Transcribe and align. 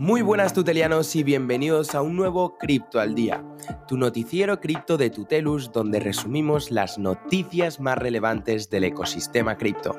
Muy 0.00 0.22
buenas 0.22 0.54
tutelianos 0.54 1.16
y 1.16 1.24
bienvenidos 1.24 1.96
a 1.96 2.02
un 2.02 2.14
nuevo 2.14 2.56
Cripto 2.56 3.00
al 3.00 3.16
Día, 3.16 3.44
tu 3.88 3.96
noticiero 3.96 4.60
cripto 4.60 4.96
de 4.96 5.10
Tutelus 5.10 5.72
donde 5.72 5.98
resumimos 5.98 6.70
las 6.70 6.98
noticias 6.98 7.80
más 7.80 7.98
relevantes 7.98 8.70
del 8.70 8.84
ecosistema 8.84 9.58
cripto. 9.58 9.98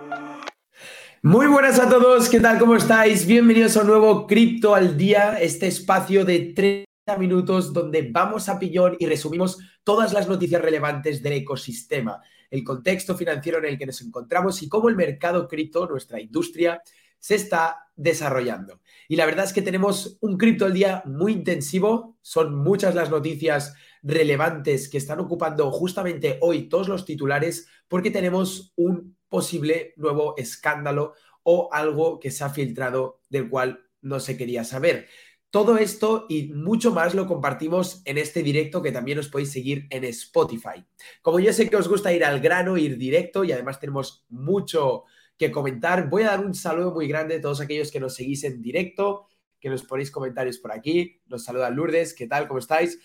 Muy 1.22 1.48
buenas 1.48 1.82
a 1.82 1.90
todos, 1.90 2.30
¿qué 2.30 2.40
tal? 2.40 2.60
¿Cómo 2.60 2.78
estáis? 2.78 3.28
Bienvenidos 3.28 3.76
a 3.76 3.82
un 3.82 3.88
nuevo 3.88 4.26
Cripto 4.26 4.74
al 4.74 4.96
Día, 4.96 5.38
este 5.38 5.68
espacio 5.68 6.24
de 6.24 6.54
30 6.56 7.18
minutos 7.20 7.74
donde 7.74 8.10
vamos 8.10 8.48
a 8.48 8.58
pillón 8.58 8.96
y 9.00 9.06
resumimos 9.06 9.58
todas 9.84 10.14
las 10.14 10.30
noticias 10.30 10.62
relevantes 10.62 11.22
del 11.22 11.34
ecosistema, 11.34 12.22
el 12.50 12.64
contexto 12.64 13.18
financiero 13.18 13.58
en 13.58 13.66
el 13.66 13.78
que 13.78 13.88
nos 13.88 14.00
encontramos 14.00 14.64
y 14.64 14.70
cómo 14.70 14.88
el 14.88 14.96
mercado 14.96 15.46
cripto, 15.46 15.86
nuestra 15.88 16.22
industria, 16.22 16.82
se 17.20 17.36
está 17.36 17.90
desarrollando. 17.98 18.80
Y 19.10 19.16
la 19.16 19.26
verdad 19.26 19.46
es 19.46 19.54
que 19.54 19.64
tenemos 19.64 20.20
un 20.22 20.38
cripto 20.38 20.66
al 20.66 20.74
día 20.74 21.02
muy 21.08 21.34
intensivo, 21.34 22.20
son 22.22 22.56
muchas 22.56 22.94
las 22.94 23.10
noticias 23.10 23.74
relevantes 24.04 24.88
que 24.88 25.00
están 25.00 25.20
ocupando 25.20 25.72
justamente 25.72 26.38
hoy 26.42 26.70
todos 26.70 26.88
los 26.88 27.06
titulares 27.06 27.68
porque 27.88 28.12
tenemos 28.12 28.72
un 28.76 29.18
posible 29.28 29.94
nuevo 29.98 30.36
escándalo 30.38 31.16
o 31.42 31.70
algo 31.74 32.20
que 32.20 32.30
se 32.30 32.44
ha 32.44 32.52
filtrado 32.52 33.20
del 33.30 33.50
cual 33.50 33.84
no 34.02 34.20
se 34.20 34.38
quería 34.38 34.64
saber. 34.64 35.08
Todo 35.50 35.80
esto 35.80 36.28
y 36.30 36.50
mucho 36.54 36.92
más 36.92 37.16
lo 37.16 37.26
compartimos 37.26 38.04
en 38.06 38.20
este 38.20 38.44
directo 38.44 38.84
que 38.84 38.92
también 38.92 39.18
os 39.18 39.30
podéis 39.30 39.52
seguir 39.52 39.88
en 39.90 40.04
Spotify. 40.04 40.86
Como 41.24 41.40
yo 41.40 41.52
sé 41.52 41.68
que 41.68 41.78
os 41.78 41.88
gusta 41.88 42.14
ir 42.14 42.24
al 42.24 42.42
grano, 42.42 42.78
ir 42.78 42.96
directo 43.00 43.44
y 43.44 43.52
además 43.54 43.80
tenemos 43.80 44.24
mucho, 44.30 45.06
que 45.40 45.52
comentar. 45.52 46.10
Voy 46.10 46.24
a 46.24 46.32
dar 46.32 46.46
un 46.46 46.54
saludo 46.54 46.92
muy 46.94 47.08
grande 47.08 47.38
a 47.38 47.42
todos 47.42 47.62
aquellos 47.62 47.92
que 47.92 48.00
nos 48.00 48.14
seguís 48.14 48.44
en 48.44 48.62
directo, 48.62 49.28
que 49.60 49.70
nos 49.70 49.84
ponéis 49.84 50.12
comentarios 50.12 50.60
por 50.60 50.74
aquí. 50.74 51.22
Nos 51.28 51.46
saluda 51.46 51.70
Lourdes, 51.70 52.14
¿qué 52.14 52.28
tal? 52.28 52.48
¿Cómo 52.48 52.60
estáis? 52.60 53.00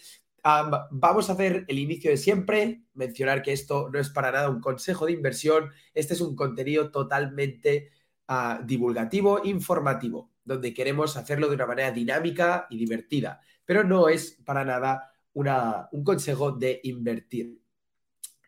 vamos 0.91 1.30
a 1.30 1.32
hacer 1.32 1.65
el 1.68 1.79
inicio 1.79 2.10
de 2.10 2.18
siempre, 2.18 2.82
mencionar 2.93 3.41
que 3.41 3.54
esto 3.54 3.88
no 3.91 3.99
es 3.99 4.10
para 4.10 4.30
nada 4.30 4.51
un 4.51 4.60
consejo 4.60 5.07
de 5.07 5.13
inversión, 5.13 5.71
este 5.95 6.13
es 6.13 6.21
un 6.21 6.37
contenido 6.37 6.91
totalmente 6.91 7.88
ah, 8.29 8.60
divulgativo, 8.63 9.41
informativo, 9.43 10.30
donde 10.45 10.74
queremos 10.74 11.16
hacerlo 11.16 11.48
de 11.48 11.54
una 11.54 11.65
manera 11.65 11.93
dinámica 11.93 12.66
y 12.69 12.76
divertida, 12.76 13.41
pero 13.65 13.85
no 13.85 14.10
es 14.10 14.38
para 14.45 14.66
nada 14.66 15.15
una, 15.32 15.88
un 15.93 16.04
consejo 16.04 16.52
de 16.52 16.79
invertir. 16.82 17.59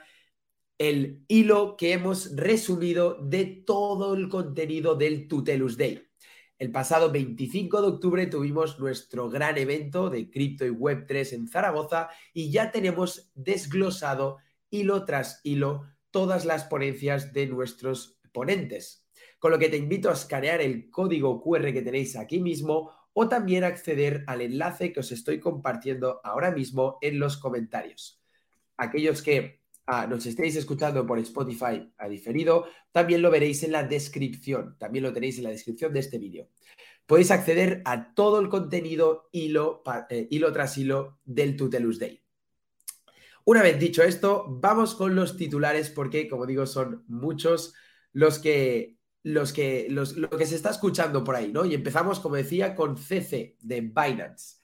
el 0.77 1.25
hilo 1.29 1.77
que 1.77 1.93
hemos 1.95 2.37
resumido 2.37 3.15
de 3.23 3.47
todo 3.47 4.15
el 4.15 4.29
contenido 4.29 4.95
del 4.95 5.27
Tutelus 5.29 5.79
Day. 5.79 6.07
El 6.57 6.71
pasado 6.71 7.11
25 7.11 7.83
de 7.83 7.89
octubre 7.89 8.27
tuvimos 8.29 8.79
nuestro 8.79 9.29
gran 9.29 9.59
evento 9.59 10.09
de 10.09 10.31
cripto 10.31 10.65
y 10.65 10.71
web 10.71 11.05
3 11.07 11.33
en 11.33 11.49
Zaragoza 11.49 12.11
y 12.33 12.53
ya 12.53 12.71
tenemos 12.71 13.33
desglosado 13.35 14.39
hilo 14.71 15.05
tras 15.05 15.41
hilo 15.43 15.85
todas 16.13 16.45
las 16.45 16.65
ponencias 16.65 17.33
de 17.33 17.49
nuestros 17.49 18.21
ponentes. 18.33 19.05
Con 19.41 19.51
lo 19.51 19.59
que 19.59 19.69
te 19.69 19.77
invito 19.77 20.11
a 20.11 20.13
escanear 20.13 20.61
el 20.61 20.91
código 20.91 21.43
QR 21.43 21.73
que 21.73 21.83
tenéis 21.83 22.15
aquí 22.15 22.39
mismo 22.39 22.93
o 23.13 23.29
también 23.29 23.65
acceder 23.65 24.23
al 24.29 24.41
enlace 24.41 24.93
que 24.93 25.01
os 25.01 25.11
estoy 25.11 25.41
compartiendo 25.41 26.21
ahora 26.23 26.53
mismo 26.53 26.99
en 27.01 27.19
los 27.19 27.37
comentarios. 27.37 28.23
Aquellos 28.77 29.23
que 29.23 29.64
Ah, 29.87 30.07
nos 30.07 30.25
estéis 30.25 30.57
escuchando 30.57 31.07
por 31.07 31.19
Spotify 31.19 31.93
a 31.99 32.09
diferido, 32.09 32.67
también 32.91 33.21
lo 33.21 33.31
veréis 33.31 33.63
en 33.65 33.73
la 33.73 33.83
descripción, 33.83 34.77
también 34.79 35.03
lo 35.03 35.13
tenéis 35.13 35.37
en 35.37 35.45
la 35.45 35.51
descripción 35.51 35.93
de 35.93 36.01
este 36.01 36.19
vídeo. 36.19 36.49
Podéis 37.07 37.31
acceder 37.31 37.83
a 37.85 38.15
todo 38.15 38.41
el 38.41 38.49
contenido 38.49 39.29
hilo, 39.31 39.83
eh, 40.09 40.27
hilo 40.31 40.53
tras 40.53 40.79
hilo 40.79 41.19
del 41.25 41.57
Tutelus 41.57 41.99
Day. 41.99 42.23
Una 43.45 43.63
vez 43.63 43.79
dicho 43.79 44.03
esto, 44.03 44.47
vamos 44.49 44.95
con 44.95 45.15
los 45.15 45.37
titulares 45.37 45.91
porque, 45.91 46.29
como 46.29 46.47
digo, 46.47 46.67
son 46.67 47.05
muchos 47.07 47.75
los 48.13 48.39
que, 48.39 48.97
los 49.23 49.53
que, 49.53 49.87
los, 49.91 50.17
lo 50.17 50.31
que 50.31 50.47
se 50.47 50.55
está 50.55 50.71
escuchando 50.71 51.23
por 51.25 51.37
ahí, 51.37 51.53
¿no? 51.53 51.67
Y 51.67 51.75
empezamos, 51.75 52.21
como 52.21 52.37
decía, 52.37 52.75
con 52.75 52.97
CC 52.97 53.59
de 53.61 53.83
Binance. 53.83 54.64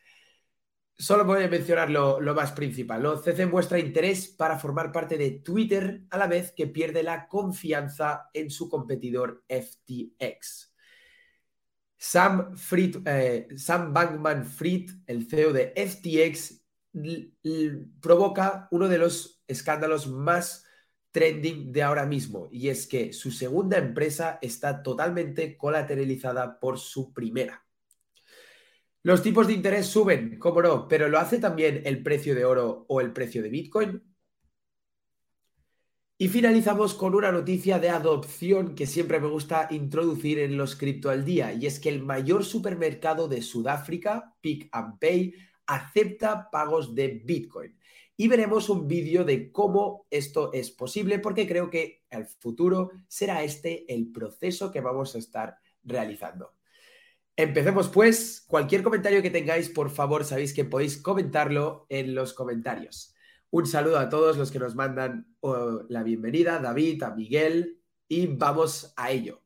Solo 1.00 1.24
voy 1.24 1.42
a 1.42 1.48
mencionar 1.48 1.88
lo, 1.88 2.20
más 2.34 2.52
principal. 2.52 3.02
¿no? 3.02 3.16
CC 3.16 3.46
muestra 3.46 3.78
interés 3.78 4.28
para 4.28 4.58
formar 4.58 4.92
parte 4.92 5.16
de 5.16 5.30
Twitter 5.30 6.02
a 6.10 6.18
la 6.18 6.26
vez 6.26 6.52
que 6.52 6.66
pierde 6.66 7.02
la 7.02 7.26
confianza 7.26 8.28
en 8.34 8.50
su 8.50 8.68
competidor 8.68 9.42
FTX. 9.48 10.74
Sam, 11.96 12.54
eh, 13.06 13.48
Sam 13.56 13.94
Bankman 13.94 14.44
Fried, 14.44 14.90
el 15.06 15.26
CEO 15.26 15.54
de 15.54 15.72
FTX, 15.74 16.60
provoca 18.02 18.68
uno 18.70 18.86
de 18.86 18.98
los 18.98 19.42
escándalos 19.46 20.06
más 20.06 20.66
trending 21.12 21.72
de 21.72 21.82
ahora 21.82 22.04
mismo, 22.04 22.48
y 22.52 22.68
es 22.68 22.86
que 22.86 23.14
su 23.14 23.30
segunda 23.30 23.78
empresa 23.78 24.38
está 24.42 24.82
totalmente 24.82 25.56
colateralizada 25.56 26.60
por 26.60 26.78
su 26.78 27.14
primera. 27.14 27.64
Los 29.02 29.22
tipos 29.22 29.46
de 29.46 29.54
interés 29.54 29.86
suben, 29.86 30.38
cómo 30.38 30.60
no, 30.60 30.86
pero 30.86 31.08
¿lo 31.08 31.18
hace 31.18 31.38
también 31.38 31.80
el 31.86 32.02
precio 32.02 32.34
de 32.34 32.44
oro 32.44 32.84
o 32.86 33.00
el 33.00 33.14
precio 33.14 33.42
de 33.42 33.48
Bitcoin? 33.48 34.02
Y 36.18 36.28
finalizamos 36.28 36.92
con 36.92 37.14
una 37.14 37.32
noticia 37.32 37.78
de 37.78 37.88
adopción 37.88 38.74
que 38.74 38.86
siempre 38.86 39.18
me 39.18 39.28
gusta 39.28 39.68
introducir 39.70 40.38
en 40.38 40.58
los 40.58 40.76
cripto 40.76 41.08
al 41.08 41.24
día, 41.24 41.54
y 41.54 41.64
es 41.64 41.80
que 41.80 41.88
el 41.88 42.02
mayor 42.02 42.44
supermercado 42.44 43.26
de 43.26 43.40
Sudáfrica, 43.40 44.36
Pick 44.42 44.68
and 44.70 44.98
Pay, 44.98 45.32
acepta 45.64 46.50
pagos 46.50 46.94
de 46.94 47.22
Bitcoin. 47.24 47.74
Y 48.18 48.28
veremos 48.28 48.68
un 48.68 48.86
vídeo 48.86 49.24
de 49.24 49.50
cómo 49.50 50.06
esto 50.10 50.52
es 50.52 50.70
posible, 50.70 51.20
porque 51.20 51.48
creo 51.48 51.70
que 51.70 52.04
el 52.10 52.26
futuro 52.26 52.90
será 53.08 53.42
este 53.42 53.90
el 53.90 54.12
proceso 54.12 54.70
que 54.70 54.82
vamos 54.82 55.14
a 55.14 55.18
estar 55.18 55.56
realizando. 55.84 56.59
Empecemos 57.36 57.88
pues. 57.88 58.44
Cualquier 58.46 58.82
comentario 58.82 59.22
que 59.22 59.30
tengáis, 59.30 59.68
por 59.68 59.90
favor, 59.90 60.24
sabéis 60.24 60.52
que 60.52 60.64
podéis 60.64 61.00
comentarlo 61.00 61.86
en 61.88 62.14
los 62.14 62.34
comentarios. 62.34 63.14
Un 63.50 63.66
saludo 63.66 63.98
a 63.98 64.08
todos 64.08 64.36
los 64.36 64.50
que 64.50 64.58
nos 64.58 64.74
mandan 64.74 65.34
la 65.88 66.02
bienvenida, 66.02 66.58
David, 66.58 67.02
a 67.02 67.14
Miguel, 67.14 67.80
y 68.08 68.26
vamos 68.26 68.92
a 68.96 69.10
ello. 69.10 69.42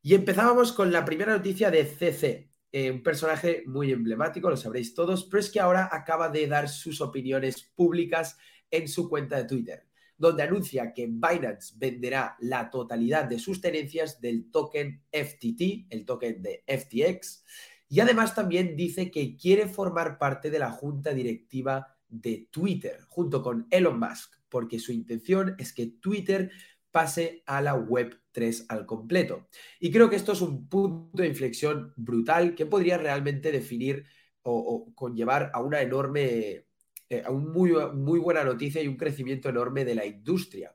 Y 0.00 0.14
empezábamos 0.14 0.72
con 0.72 0.92
la 0.92 1.04
primera 1.04 1.36
noticia 1.36 1.70
de 1.70 1.84
CC, 1.84 2.50
eh, 2.72 2.90
un 2.90 3.02
personaje 3.02 3.64
muy 3.66 3.92
emblemático, 3.92 4.50
lo 4.50 4.56
sabréis 4.56 4.94
todos, 4.94 5.24
pero 5.24 5.40
es 5.40 5.50
que 5.50 5.60
ahora 5.60 5.88
acaba 5.92 6.28
de 6.28 6.46
dar 6.46 6.68
sus 6.68 7.00
opiniones 7.00 7.62
públicas 7.74 8.36
en 8.70 8.88
su 8.88 9.08
cuenta 9.08 9.36
de 9.36 9.44
Twitter 9.44 9.86
donde 10.16 10.42
anuncia 10.42 10.92
que 10.92 11.06
Binance 11.06 11.74
venderá 11.76 12.36
la 12.40 12.70
totalidad 12.70 13.24
de 13.24 13.38
sus 13.38 13.60
tenencias 13.60 14.20
del 14.20 14.50
token 14.50 15.02
FTT, 15.12 15.86
el 15.90 16.04
token 16.04 16.42
de 16.42 16.64
FTX, 16.66 17.44
y 17.88 18.00
además 18.00 18.34
también 18.34 18.76
dice 18.76 19.10
que 19.10 19.36
quiere 19.36 19.68
formar 19.68 20.18
parte 20.18 20.50
de 20.50 20.58
la 20.58 20.70
junta 20.70 21.12
directiva 21.12 21.96
de 22.08 22.48
Twitter, 22.50 23.00
junto 23.08 23.42
con 23.42 23.66
Elon 23.70 23.98
Musk, 23.98 24.34
porque 24.48 24.78
su 24.78 24.92
intención 24.92 25.54
es 25.58 25.72
que 25.72 25.86
Twitter 25.86 26.50
pase 26.90 27.42
a 27.46 27.60
la 27.60 27.74
Web 27.74 28.20
3 28.30 28.66
al 28.68 28.86
completo. 28.86 29.48
Y 29.80 29.90
creo 29.90 30.08
que 30.08 30.16
esto 30.16 30.32
es 30.32 30.40
un 30.40 30.68
punto 30.68 31.22
de 31.22 31.28
inflexión 31.28 31.92
brutal 31.96 32.54
que 32.54 32.66
podría 32.66 32.98
realmente 32.98 33.50
definir 33.50 34.04
o, 34.42 34.92
conllevar 34.94 35.50
a 35.54 35.60
una 35.60 35.80
enorme, 35.80 36.63
eh, 37.08 37.22
a 37.24 37.30
un 37.30 37.52
muy, 37.52 37.72
muy 37.94 38.18
buena 38.18 38.44
noticia 38.44 38.82
y 38.82 38.88
un 38.88 38.96
crecimiento 38.96 39.48
enorme 39.48 39.84
de 39.84 39.94
la 39.94 40.06
industria 40.06 40.74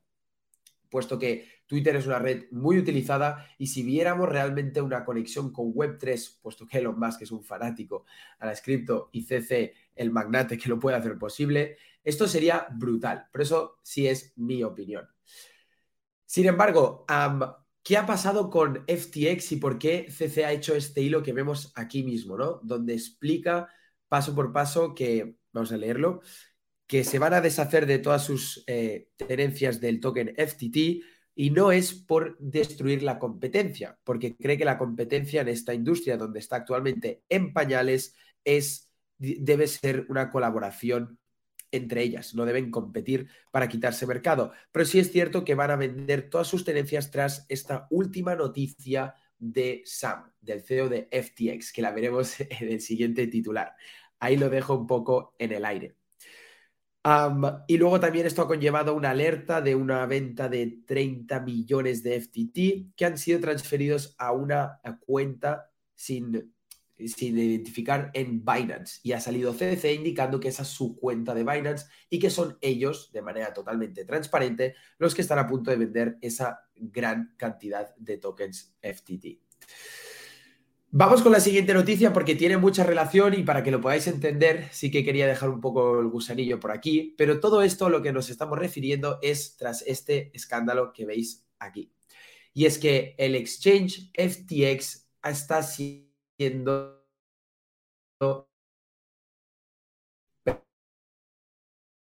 puesto 0.90 1.20
que 1.20 1.48
Twitter 1.66 1.96
es 1.96 2.08
una 2.08 2.20
red 2.20 2.46
muy 2.52 2.78
utilizada 2.78 3.48
y 3.58 3.68
si 3.68 3.84
viéramos 3.84 4.28
realmente 4.28 4.81
una 4.81 5.06
conexión 5.06 5.54
con 5.54 5.74
Web3, 5.74 6.40
puesto 6.42 6.66
que 6.66 6.80
Elon 6.80 7.00
Musk 7.00 7.22
es 7.22 7.31
un 7.31 7.44
fanático 7.44 8.06
a 8.40 8.48
la 8.48 8.56
cripto 8.56 9.10
y 9.12 9.24
CC 9.24 9.74
el 9.96 10.12
magnate 10.12 10.58
que 10.58 10.70
lo 10.70 10.80
puede 10.80 10.98
hacer 10.98 11.18
posible, 11.18 11.78
esto 12.04 12.28
sería 12.28 12.68
brutal. 12.72 13.28
Pero 13.32 13.44
eso 13.44 13.78
sí 13.84 14.08
es 14.08 14.34
mi 14.38 14.64
opinión. 14.64 15.08
Sin 16.25 16.48
embargo, 16.48 17.06
¿qué 17.84 17.98
ha 17.98 18.06
pasado 18.06 18.50
con 18.50 18.86
FTX 18.88 19.52
y 19.52 19.56
por 19.58 19.78
qué 19.78 20.08
CC 20.10 20.46
ha 20.46 20.52
hecho 20.52 20.75
este 20.75 21.02
hilo 21.02 21.22
que 21.22 21.34
vemos 21.34 21.72
aquí 21.75 22.04
mismo, 22.04 22.38
¿no? 22.38 22.60
Donde 22.64 22.94
explica 22.94 23.68
paso 24.08 24.34
por 24.34 24.52
paso 24.52 24.96
que, 24.96 25.38
vamos 25.60 25.72
a 25.72 25.78
leerlo, 25.78 26.22
que 26.88 27.04
se 27.04 27.20
van 27.20 27.34
a 27.34 27.42
deshacer 27.42 27.86
de 27.86 28.00
todas 28.00 28.24
sus 28.24 28.64
eh, 28.68 29.10
tenencias 29.16 29.80
del 29.80 30.00
token 30.00 30.34
FTT 30.36 31.04
y 31.36 31.52
no 31.52 31.72
es 31.72 31.94
por 31.94 32.38
destruir 32.40 33.04
la 33.04 33.20
competencia, 33.20 33.98
porque 34.04 34.36
cree 34.36 34.58
que 34.58 34.66
la 34.66 34.78
competencia 34.78 35.42
en 35.42 35.50
esta 35.50 35.74
industria 35.74 36.18
donde 36.18 36.40
está 36.40 36.58
actualmente 36.58 37.24
en 37.30 37.54
pañales 37.54 38.16
es, 38.44 38.90
debe 39.18 39.68
ser 39.68 40.06
una 40.10 40.30
colaboración 40.30 41.20
entre 41.72 42.02
ellas, 42.02 42.34
no 42.34 42.46
deben 42.46 42.72
competir 42.72 43.28
para 43.52 43.70
quitarse 43.70 44.08
mercado. 44.08 44.54
Pero 44.72 44.86
sí 44.86 45.00
es 45.00 45.12
cierto 45.12 45.46
que 45.46 45.56
van 45.56 45.72
a 45.72 45.76
vender 45.76 46.30
todas 46.30 46.48
sus 46.48 46.66
tenencias 46.66 47.12
tras 47.12 47.46
esta 47.48 47.86
última 47.92 48.36
noticia 48.36 49.14
de 49.38 49.84
Sam, 49.86 50.32
del 50.42 50.62
CEO 50.62 50.90
de 50.90 51.08
FTX, 51.12 51.72
que 51.72 51.82
la 51.82 51.92
veremos 51.92 52.40
en 52.40 52.70
el 52.70 52.82
siguiente 52.82 53.28
titular. 53.28 53.76
Ahí 54.19 54.38
lo 54.38 54.50
dejo 54.50 54.75
un 54.75 54.88
poco 54.88 55.36
en 55.39 55.51
el 55.51 55.66
aire 55.66 56.00
y 57.68 57.77
luego 57.77 58.00
también 58.00 58.27
esto 58.27 58.42
ha 58.42 58.48
conllevado 58.48 58.94
una 58.94 59.12
alerta 59.12 59.62
de 59.62 59.74
una 59.74 60.06
venta 60.06 60.50
de 60.50 60.80
30 60.86 61.39
millones 61.39 62.04
de 62.04 62.19
FTT 62.19 62.95
que 62.95 63.06
han 63.06 63.18
sido 63.18 63.39
transferidos 63.39 64.16
a 64.18 64.33
una 64.33 64.81
cuenta 65.00 65.71
sin, 65.95 66.54
sin 66.98 67.38
identificar 67.38 68.12
en 68.13 68.44
Binance. 68.44 69.00
Y 69.01 69.13
ha 69.13 69.21
salido 69.21 69.54
CDC 69.54 69.94
indicando 69.94 70.39
que 70.39 70.50
esa 70.50 70.63
es 70.63 70.68
su 70.68 70.98
cuenta 70.98 71.33
de 71.33 71.44
Binance 71.44 71.88
y 72.10 72.19
que 72.19 72.30
son 72.30 72.57
ellos, 72.62 73.12
de 73.13 73.22
manera 73.22 73.54
totalmente 73.54 74.04
transparente, 74.04 74.75
los 74.98 75.15
que 75.15 75.22
están 75.22 75.39
a 75.39 75.48
punto 75.48 75.72
de 75.72 75.77
vender 75.77 76.18
esa 76.22 76.60
gran 76.75 77.33
cantidad 77.38 77.95
de 77.95 78.18
tokens 78.18 78.75
FTT. 78.81 79.39
Vamos 80.91 81.21
con 81.21 81.31
la 81.31 81.39
siguiente 81.39 81.75
noticia 81.75 82.12
porque 82.13 82.33
tiene 82.33 82.57
mucha 82.57 82.83
relación 82.83 83.36
y 83.36 83.44
para 83.44 83.62
que 83.62 83.69
lo 83.69 83.80
podáis 83.80 84.07
entender, 84.07 84.69
sí 84.71 84.89
que 84.89 85.06
quería 85.06 85.27
dejar 85.27 85.50
un 85.50 85.62
poco 85.62 86.00
el 86.00 86.07
gusanillo 86.07 86.59
por 86.59 86.71
aquí, 86.71 87.13
pero 87.15 87.39
todo 87.39 87.62
esto 87.62 87.86
a 87.86 87.89
lo 87.91 88.01
que 88.01 88.12
nos 88.12 88.31
estamos 88.31 88.57
refiriendo 88.57 89.19
es 89.21 89.56
tras 89.56 89.83
este 89.83 90.31
escándalo 90.36 90.91
que 90.91 91.06
veis 91.06 91.45
aquí. 91.59 91.94
Y 92.56 92.65
es 92.65 92.80
que 92.80 93.13
el 93.19 93.36
exchange 93.36 94.12
FTX 94.15 95.07
está 95.24 95.62
siendo 95.62 97.06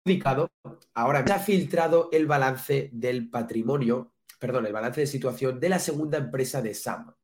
publicado. 0.02 0.50
Ahora 0.94 1.26
se 1.26 1.32
ha 1.35 1.38
filtrado 1.38 2.08
el 2.11 2.26
balance 2.26 2.88
del 2.94 3.29
patrimonio, 3.29 4.14
perdón, 4.38 4.64
el 4.64 4.73
balance 4.73 5.02
de 5.02 5.06
situación 5.06 5.61
de 5.61 5.69
la 5.69 5.79
segunda 5.79 6.17
empresa 6.17 6.62
de 6.62 6.73
Sam. 6.73 7.18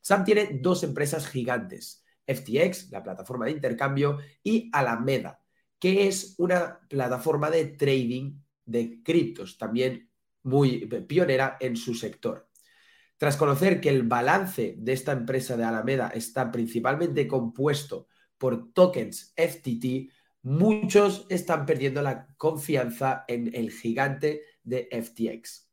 Sam 0.00 0.24
tiene 0.24 0.58
dos 0.60 0.82
empresas 0.82 1.26
gigantes, 1.26 2.04
FTX, 2.26 2.90
la 2.90 3.02
plataforma 3.02 3.46
de 3.46 3.52
intercambio, 3.52 4.18
y 4.42 4.70
Alameda, 4.72 5.40
que 5.78 6.06
es 6.06 6.34
una 6.38 6.80
plataforma 6.88 7.50
de 7.50 7.66
trading 7.66 8.40
de 8.64 9.02
criptos, 9.02 9.58
también 9.58 10.10
muy 10.42 10.86
pionera 11.08 11.56
en 11.60 11.76
su 11.76 11.94
sector. 11.94 12.48
Tras 13.16 13.36
conocer 13.36 13.80
que 13.80 13.90
el 13.90 14.04
balance 14.04 14.76
de 14.78 14.92
esta 14.92 15.12
empresa 15.12 15.56
de 15.56 15.64
Alameda 15.64 16.08
está 16.14 16.50
principalmente 16.50 17.28
compuesto 17.28 18.08
por 18.38 18.72
tokens 18.72 19.34
FTT, 19.36 20.10
muchos 20.42 21.26
están 21.28 21.66
perdiendo 21.66 22.00
la 22.00 22.26
confianza 22.38 23.24
en 23.28 23.54
el 23.54 23.70
gigante 23.70 24.42
de 24.62 24.88
FTX. 24.90 25.70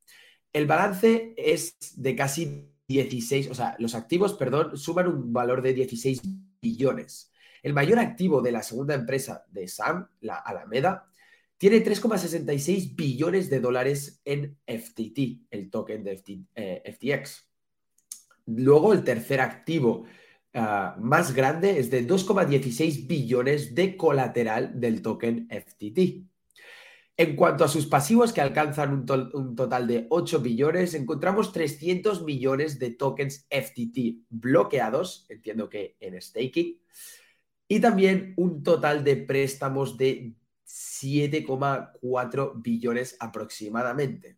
El 0.52 0.66
balance 0.66 1.34
es 1.38 1.78
de 1.96 2.16
casi 2.16 2.74
16, 2.88 3.52
o 3.52 3.54
sea, 3.54 3.76
los 3.80 3.96
activos, 3.96 4.34
perdón, 4.34 4.78
suman 4.78 5.08
un 5.08 5.34
valor 5.34 5.62
de 5.62 5.74
16 5.74 6.22
billones. 6.62 7.32
El 7.62 7.74
mayor 7.74 8.00
activo 8.00 8.42
de 8.42 8.52
la 8.52 8.64
segunda 8.64 8.96
empresa 8.96 9.46
de 9.50 9.68
Sam, 9.68 10.08
la 10.22 10.36
Alameda, 10.36 11.06
tiene 11.58 11.84
3,66 11.84 12.96
billones 12.96 13.50
de 13.50 13.60
dólares 13.60 14.22
en 14.24 14.58
FTT, 14.66 15.48
el 15.50 15.70
token 15.70 16.04
de 16.04 16.18
FTX. 16.18 16.40
Eh, 16.56 16.96
Luego, 18.46 18.94
el 18.94 19.04
tercer 19.04 19.42
activo 19.42 20.06
ah, 20.54 20.96
más 21.00 21.36
grande 21.36 21.80
es 21.80 21.92
de 21.92 22.08
2,16 22.08 23.08
billones 23.08 23.76
de 23.76 23.98
colateral 23.98 24.80
del 24.80 25.02
token 25.02 25.50
FTT. 25.50 26.37
En 27.20 27.36
cuanto 27.36 27.64
a 27.64 27.68
sus 27.68 27.88
pasivos, 27.88 28.32
que 28.32 28.42
alcanzan 28.42 28.94
un, 28.94 29.56
total 29.56 29.88
de 29.88 30.06
8 30.12 30.40
billones, 30.40 30.94
encontramos 30.94 31.52
300 31.52 32.24
millones 32.24 32.78
de 32.78 32.92
tokens 32.92 33.48
FTT 33.50 34.28
bloqueados, 34.30 35.26
entiendo 35.28 35.68
que 35.68 35.98
en 36.00 36.22
staking, 36.22 36.80
y 37.68 37.80
también 37.80 38.36
un 38.38 38.62
total 38.62 39.04
de 39.04 39.18
préstamos 39.18 39.98
de 39.98 40.36
7,4 40.68 42.54
billones 42.62 43.18
aproximadamente. 43.20 44.38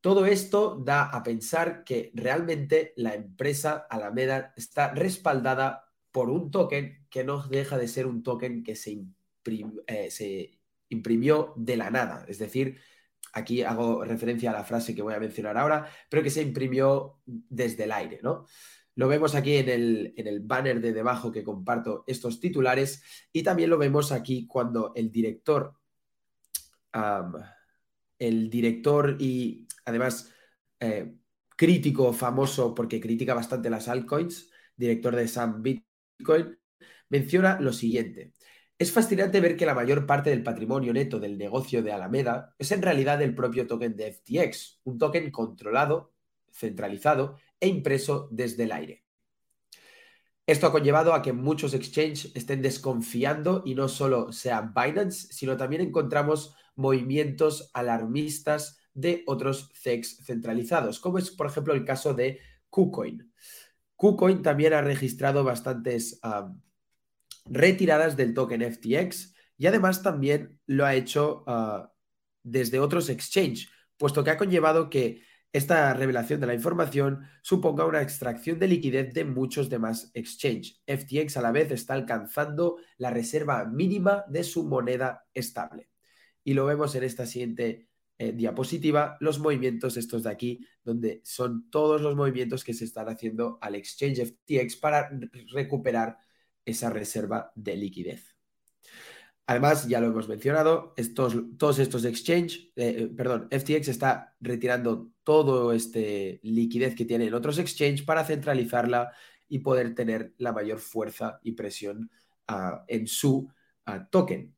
Todo 0.00 0.26
esto 0.26 0.82
da 0.84 1.04
a 1.04 1.22
pensar 1.22 1.84
que 1.84 2.10
realmente 2.14 2.92
la 2.96 3.14
empresa 3.14 3.86
Alameda 3.88 4.52
está 4.56 4.92
respaldada 4.94 5.92
por 6.10 6.28
un 6.28 6.50
token 6.50 7.06
que 7.08 7.22
no 7.22 7.46
deja 7.46 7.78
de 7.78 7.86
ser 7.86 8.06
un 8.08 8.24
token 8.24 8.64
que 8.64 8.74
se, 8.74 9.04
eh, 9.86 10.10
se 10.10 10.59
imprimió 10.90 11.54
de 11.56 11.76
la 11.76 11.90
nada. 11.90 12.24
Es 12.28 12.38
decir, 12.38 12.78
aquí 13.32 13.62
hago 13.62 14.04
referencia 14.04 14.50
a 14.50 14.54
la 14.54 14.64
frase 14.64 14.94
que 14.94 15.02
voy 15.02 15.14
a 15.14 15.20
mencionar 15.20 15.56
ahora, 15.56 15.88
pero 16.08 16.22
que 16.22 16.30
se 16.30 16.42
imprimió 16.42 17.20
desde 17.24 17.84
el 17.84 17.92
aire, 17.92 18.20
¿no? 18.22 18.46
Lo 18.96 19.08
vemos 19.08 19.34
aquí 19.34 19.56
en 19.56 19.68
el, 19.68 20.14
en 20.16 20.26
el 20.26 20.40
banner 20.40 20.80
de 20.80 20.92
debajo 20.92 21.32
que 21.32 21.44
comparto 21.44 22.04
estos 22.06 22.40
titulares 22.40 23.02
y 23.32 23.42
también 23.42 23.70
lo 23.70 23.78
vemos 23.78 24.12
aquí 24.12 24.46
cuando 24.46 24.92
el 24.94 25.10
director, 25.10 25.74
el 28.18 28.50
director 28.50 29.16
y 29.18 29.66
además 29.84 30.32
eh, 30.80 31.14
crítico 31.56 32.12
famoso 32.12 32.74
porque 32.74 33.00
critica 33.00 33.32
bastante 33.32 33.70
las 33.70 33.88
altcoins, 33.88 34.50
director 34.76 35.14
de 35.14 35.28
Sam 35.28 35.62
Bitcoin, 35.62 36.58
menciona 37.08 37.60
lo 37.60 37.72
siguiente. 37.72 38.34
Es 38.80 38.92
fascinante 38.92 39.42
ver 39.42 39.58
que 39.58 39.66
la 39.66 39.74
mayor 39.74 40.06
parte 40.06 40.30
del 40.30 40.42
patrimonio 40.42 40.94
neto 40.94 41.20
del 41.20 41.36
negocio 41.36 41.82
de 41.82 41.92
Alameda 41.92 42.54
es 42.58 42.72
en 42.72 42.80
realidad 42.80 43.20
el 43.20 43.34
propio 43.34 43.66
token 43.66 43.94
de 43.94 44.10
FTX, 44.10 44.80
un 44.84 44.96
token 44.96 45.30
controlado, 45.30 46.14
centralizado 46.50 47.36
e 47.60 47.68
impreso 47.68 48.26
desde 48.32 48.62
el 48.62 48.72
aire. 48.72 49.04
Esto 50.46 50.66
ha 50.66 50.72
conllevado 50.72 51.12
a 51.12 51.20
que 51.20 51.34
muchos 51.34 51.74
exchanges 51.74 52.32
estén 52.34 52.62
desconfiando 52.62 53.62
y 53.66 53.74
no 53.74 53.86
solo 53.86 54.32
sea 54.32 54.72
Binance, 54.74 55.28
sino 55.30 55.58
también 55.58 55.82
encontramos 55.82 56.54
movimientos 56.74 57.70
alarmistas 57.74 58.78
de 58.94 59.24
otros 59.26 59.70
CEX 59.74 60.24
centralizados, 60.24 61.00
como 61.00 61.18
es 61.18 61.30
por 61.30 61.48
ejemplo 61.48 61.74
el 61.74 61.84
caso 61.84 62.14
de 62.14 62.40
KuCoin. 62.70 63.30
KuCoin 63.94 64.40
también 64.40 64.72
ha 64.72 64.80
registrado 64.80 65.44
bastantes 65.44 66.18
retiradas 67.50 68.16
del 68.16 68.32
token 68.32 68.62
FTX 68.62 69.34
y 69.58 69.66
además 69.66 70.02
también 70.02 70.58
lo 70.66 70.86
ha 70.86 70.94
hecho 70.94 71.44
ah, 71.46 71.92
desde 72.42 72.78
otros 72.78 73.10
exchange, 73.10 73.68
puesto 73.98 74.24
que 74.24 74.30
ha 74.30 74.38
conllevado 74.38 74.88
que 74.88 75.22
esta 75.52 75.92
revelación 75.94 76.40
de 76.40 76.46
la 76.46 76.54
información 76.54 77.24
suponga 77.42 77.84
una 77.84 78.02
extracción 78.02 78.60
de 78.60 78.68
liquidez 78.68 79.12
de 79.12 79.24
muchos 79.24 79.68
demás 79.68 80.12
exchange. 80.14 80.80
FTX 80.86 81.36
a 81.36 81.42
la 81.42 81.50
vez 81.50 81.72
está 81.72 81.94
alcanzando 81.94 82.76
la 82.98 83.10
reserva 83.10 83.64
mínima 83.64 84.24
de 84.28 84.44
su 84.44 84.64
moneda 84.64 85.26
estable. 85.34 85.90
Y 86.44 86.54
lo 86.54 86.66
vemos 86.66 86.94
en 86.94 87.02
esta 87.02 87.26
siguiente 87.26 87.88
eh, 88.16 88.32
diapositiva, 88.32 89.16
los 89.18 89.40
movimientos 89.40 89.96
estos 89.96 90.22
de 90.22 90.30
aquí, 90.30 90.66
donde 90.84 91.20
son 91.24 91.68
todos 91.68 92.00
los 92.00 92.14
movimientos 92.14 92.62
que 92.62 92.72
se 92.72 92.84
están 92.84 93.08
haciendo 93.08 93.58
al 93.60 93.74
exchange 93.74 94.24
FTX 94.26 94.76
para 94.76 95.10
recuperar 95.52 96.16
esa 96.64 96.90
reserva 96.90 97.52
de 97.54 97.76
liquidez. 97.76 98.36
Además, 99.50 99.88
ya 99.88 100.00
lo 100.00 100.06
hemos 100.06 100.28
mencionado, 100.28 100.94
estos, 100.96 101.36
todos 101.58 101.80
estos 101.80 102.04
exchange, 102.04 102.72
eh, 102.76 102.94
eh, 102.98 103.08
perdón, 103.08 103.48
FTX 103.50 103.88
está 103.88 104.36
retirando 104.38 105.10
todo 105.24 105.72
este 105.72 106.38
liquidez 106.44 106.94
que 106.94 107.04
tiene 107.04 107.26
en 107.26 107.34
otros 107.34 107.58
exchange 107.58 108.04
para 108.04 108.24
centralizarla 108.24 109.10
y 109.48 109.58
poder 109.58 109.94
tener 109.96 110.34
la 110.38 110.52
mayor 110.52 110.78
fuerza 110.78 111.40
y 111.42 111.52
presión 111.52 112.12
ah, 112.46 112.84
en 112.86 113.08
su 113.08 113.52
ah, 113.86 114.08
token. 114.08 114.54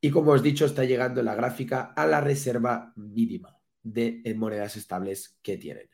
Y 0.00 0.10
como 0.10 0.32
os 0.32 0.40
he 0.40 0.44
dicho, 0.44 0.64
está 0.64 0.84
llegando 0.84 1.22
la 1.22 1.34
gráfica 1.34 1.92
a 1.94 2.06
la 2.06 2.22
reserva 2.22 2.94
mínima 2.96 3.58
de 3.82 4.22
monedas 4.36 4.76
estables 4.76 5.38
que 5.42 5.58
tienen. 5.58 5.93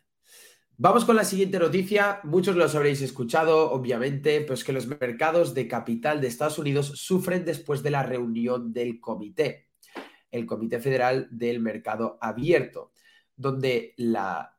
Vamos 0.82 1.04
con 1.04 1.14
la 1.14 1.24
siguiente 1.24 1.58
noticia. 1.58 2.20
Muchos 2.24 2.56
los 2.56 2.74
habréis 2.74 3.02
escuchado, 3.02 3.70
obviamente, 3.70 4.40
pues 4.40 4.64
que 4.64 4.72
los 4.72 4.86
mercados 4.86 5.52
de 5.52 5.68
capital 5.68 6.22
de 6.22 6.28
Estados 6.28 6.58
Unidos 6.58 6.92
sufren 6.94 7.44
después 7.44 7.82
de 7.82 7.90
la 7.90 8.02
reunión 8.02 8.72
del 8.72 8.98
comité, 8.98 9.68
el 10.30 10.46
Comité 10.46 10.80
Federal 10.80 11.28
del 11.30 11.60
Mercado 11.60 12.16
Abierto, 12.22 12.94
donde 13.36 13.94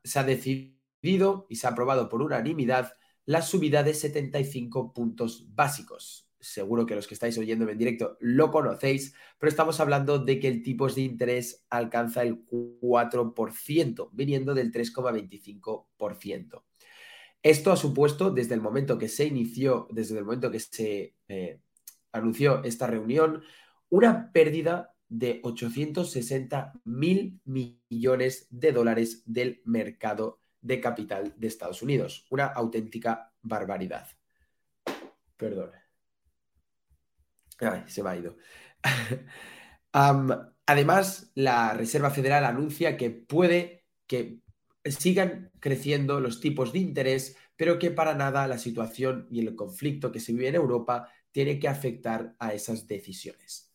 se 0.04 0.18
ha 0.20 0.22
decidido 0.22 1.48
y 1.48 1.56
se 1.56 1.66
ha 1.66 1.70
aprobado 1.70 2.08
por 2.08 2.22
unanimidad 2.22 2.92
la 3.24 3.42
subida 3.42 3.82
de 3.82 3.92
75 3.92 4.94
puntos 4.94 5.52
básicos 5.56 6.31
seguro 6.42 6.84
que 6.84 6.94
los 6.96 7.06
que 7.06 7.14
estáis 7.14 7.38
oyendo 7.38 7.66
en 7.68 7.78
directo 7.78 8.18
lo 8.20 8.50
conocéis, 8.50 9.14
pero 9.38 9.48
estamos 9.48 9.80
hablando 9.80 10.18
de 10.18 10.38
que 10.40 10.48
el 10.48 10.62
tipo 10.62 10.88
de 10.88 11.00
interés 11.02 11.64
alcanza 11.70 12.22
el 12.22 12.44
4%, 12.46 14.10
viniendo 14.12 14.52
del 14.52 14.72
3,25%. 14.72 16.62
Esto 17.42 17.72
ha 17.72 17.76
supuesto, 17.76 18.30
desde 18.30 18.54
el 18.54 18.60
momento 18.60 18.98
que 18.98 19.08
se 19.08 19.24
inició, 19.24 19.88
desde 19.90 20.18
el 20.18 20.24
momento 20.24 20.50
que 20.50 20.60
se 20.60 21.16
eh, 21.28 21.60
anunció 22.12 22.62
esta 22.64 22.86
reunión, 22.86 23.42
una 23.88 24.30
pérdida 24.32 24.94
de 25.08 25.40
860 25.42 26.72
mil 26.84 27.40
millones 27.44 28.46
de 28.50 28.72
dólares 28.72 29.22
del 29.26 29.60
mercado 29.64 30.40
de 30.60 30.80
capital 30.80 31.34
de 31.36 31.46
Estados 31.48 31.82
Unidos. 31.82 32.26
Una 32.30 32.46
auténtica 32.46 33.32
barbaridad. 33.42 34.06
Perdón 35.36 35.81
se 37.86 38.02
me 38.02 38.10
ha 38.10 38.16
ido. 38.16 38.36
además, 40.66 41.30
la 41.34 41.74
Reserva 41.74 42.10
Federal 42.10 42.44
anuncia 42.44 42.96
que 42.96 43.10
puede 43.10 43.84
que 44.06 44.40
sigan 44.84 45.50
creciendo 45.60 46.20
los 46.20 46.40
tipos 46.40 46.72
de 46.72 46.80
interés, 46.80 47.36
pero 47.56 47.78
que 47.78 47.90
para 47.90 48.14
nada 48.14 48.46
la 48.46 48.58
situación 48.58 49.26
y 49.30 49.40
el 49.40 49.54
conflicto 49.54 50.10
que 50.10 50.20
se 50.20 50.32
vive 50.32 50.48
en 50.48 50.56
Europa 50.56 51.08
tiene 51.30 51.58
que 51.58 51.68
afectar 51.68 52.34
a 52.38 52.52
esas 52.52 52.86
decisiones. 52.86 53.72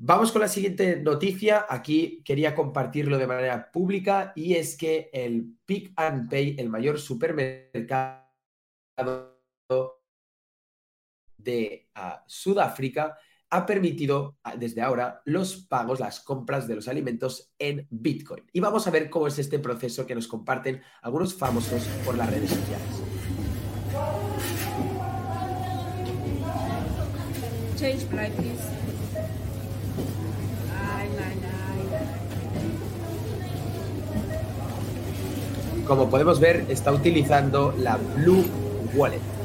Vamos 0.00 0.30
con 0.30 0.42
la 0.42 0.48
siguiente 0.48 1.00
noticia. 1.02 1.66
Aquí 1.68 2.22
quería 2.24 2.54
compartirlo 2.54 3.18
de 3.18 3.26
manera 3.26 3.70
pública 3.72 4.32
y 4.36 4.54
es 4.54 4.76
que 4.76 5.10
el 5.12 5.56
Pick 5.66 5.92
and 5.96 6.30
Pay, 6.30 6.54
el 6.58 6.68
mayor 6.68 7.00
supermercado 7.00 8.28
de 11.38 11.88
ah, 11.94 12.24
Sudáfrica 12.26 13.16
ha 13.50 13.64
permitido 13.64 14.36
ah, 14.44 14.56
desde 14.56 14.82
ahora 14.82 15.22
los 15.24 15.56
pagos, 15.56 16.00
las 16.00 16.20
compras 16.20 16.68
de 16.68 16.74
los 16.74 16.88
alimentos 16.88 17.52
en 17.58 17.86
Bitcoin. 17.90 18.44
Y 18.52 18.60
vamos 18.60 18.86
a 18.86 18.90
ver 18.90 19.08
cómo 19.08 19.26
es 19.26 19.38
este 19.38 19.58
proceso 19.58 20.06
que 20.06 20.14
nos 20.14 20.28
comparten 20.28 20.82
algunos 21.02 21.34
famosos 21.34 21.82
por 22.04 22.16
las 22.16 22.30
redes 22.30 22.50
sociales. 22.50 23.02
Como 35.86 36.10
podemos 36.10 36.38
ver, 36.38 36.66
está 36.68 36.92
utilizando 36.92 37.72
la 37.78 37.96
Blue 37.96 38.44
Wallet. 38.94 39.37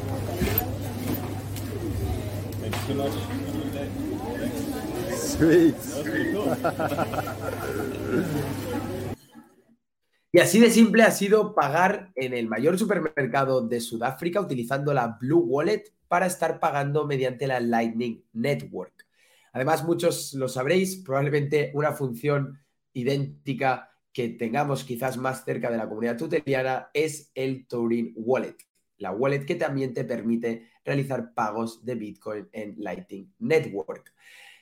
Y 10.32 10.40
así 10.40 10.60
de 10.60 10.72
simple 10.72 11.04
ha 11.04 11.12
sido 11.12 11.54
pagar 11.54 12.12
en 12.16 12.34
el 12.34 12.48
mayor 12.48 12.80
supermercado 12.80 13.68
de 13.68 13.80
Sudáfrica 13.80 14.42
utilizando 14.42 14.94
la 14.94 15.18
Blue 15.20 15.46
Wallet 15.48 15.84
para 16.08 16.26
estar 16.26 16.60
pagando 16.60 17.06
mediante 17.06 17.46
la 17.46 17.60
Lightning 17.60 18.24
Network. 18.34 18.94
Además, 19.52 19.84
muchos 19.84 20.34
lo 20.34 20.48
sabréis, 20.48 20.98
probablemente 20.98 21.72
una 21.76 21.92
función 21.92 22.60
idéntica 22.94 23.92
que 24.12 24.30
tengamos 24.30 24.84
quizás 24.84 25.18
más 25.18 25.44
cerca 25.46 25.70
de 25.70 25.78
la 25.78 25.88
comunidad 25.88 26.18
tuteliana 26.18 26.90
es 26.94 27.32
el 27.36 27.68
Turing 27.68 28.14
Wallet, 28.16 28.58
la 28.98 29.12
wallet 29.12 29.46
que 29.46 29.56
también 29.56 29.94
te 29.94 30.04
permite 30.04 30.70
realizar 30.86 31.34
pagos 31.34 31.84
de 31.86 31.96
Bitcoin 31.96 32.50
en 32.52 32.76
Lightning 32.78 33.34
Network. 33.40 34.14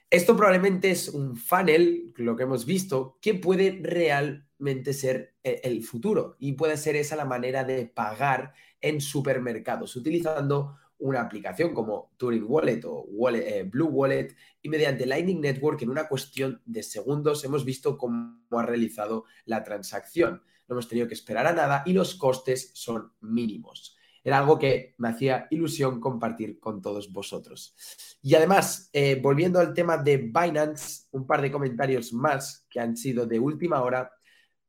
Esto 0.10 0.36
probablemente 0.36 0.92
es 0.92 1.08
un 1.08 1.38
funnel, 1.38 2.14
lo 2.18 2.36
que 2.36 2.44
hemos 2.44 2.66
visto, 2.66 3.18
que 3.22 3.34
puede 3.34 3.80
realmente 3.82 4.94
ser 4.94 5.36
eh, 5.42 5.62
el 5.64 5.84
futuro 5.84 6.36
y 6.38 6.54
puede 6.54 6.76
ser 6.76 6.98
esa 6.98 7.16
la 7.16 7.24
manera 7.24 7.64
de 7.64 7.86
pagar 7.86 8.54
en 8.82 9.00
supermercados 9.00 9.96
utilizando 9.96 10.76
una 11.02 11.22
aplicación 11.22 11.74
como 11.74 12.12
Turing 12.18 12.46
Wallet 12.48 12.82
o 12.86 13.08
eh, 13.30 13.64
Blue 13.64 13.88
Wallet 13.88 14.36
y 14.62 14.70
mediante 14.70 15.06
Lightning 15.06 15.42
Network 15.42 15.82
en 15.82 15.90
una 15.90 16.08
cuestión 16.08 16.62
de 16.66 16.84
segundos 16.84 17.44
hemos 17.44 17.66
visto 17.66 17.98
cómo 17.98 18.38
ha 18.52 18.66
realizado 18.66 19.26
la 19.46 19.64
transacción. 19.64 20.44
No 20.68 20.76
hemos 20.76 20.88
tenido 20.88 21.08
que 21.08 21.16
esperar 21.16 21.48
a 21.48 21.54
nada 21.54 21.84
y 21.86 21.94
los 21.94 22.16
costes 22.16 22.72
son 22.76 23.14
mínimos. 23.22 23.98
Era 24.24 24.40
algo 24.40 24.60
que 24.60 24.94
me 24.98 25.10
hacía 25.10 25.48
ilusión 25.50 26.00
compartir 26.00 26.60
con 26.60 26.82
todos 26.82 27.12
vosotros. 27.12 27.76
Y 28.22 28.36
además, 28.36 28.90
eh, 28.94 29.20
volviendo 29.22 29.60
al 29.60 29.74
tema 29.74 29.98
de 29.98 30.18
Binance, 30.18 31.08
un 31.12 31.26
par 31.26 31.42
de 31.42 31.52
comentarios 31.52 32.14
más 32.14 32.66
que 32.70 32.80
han 32.80 32.96
sido 32.96 33.26
de 33.26 33.40
última 33.40 33.82
hora, 33.82 34.12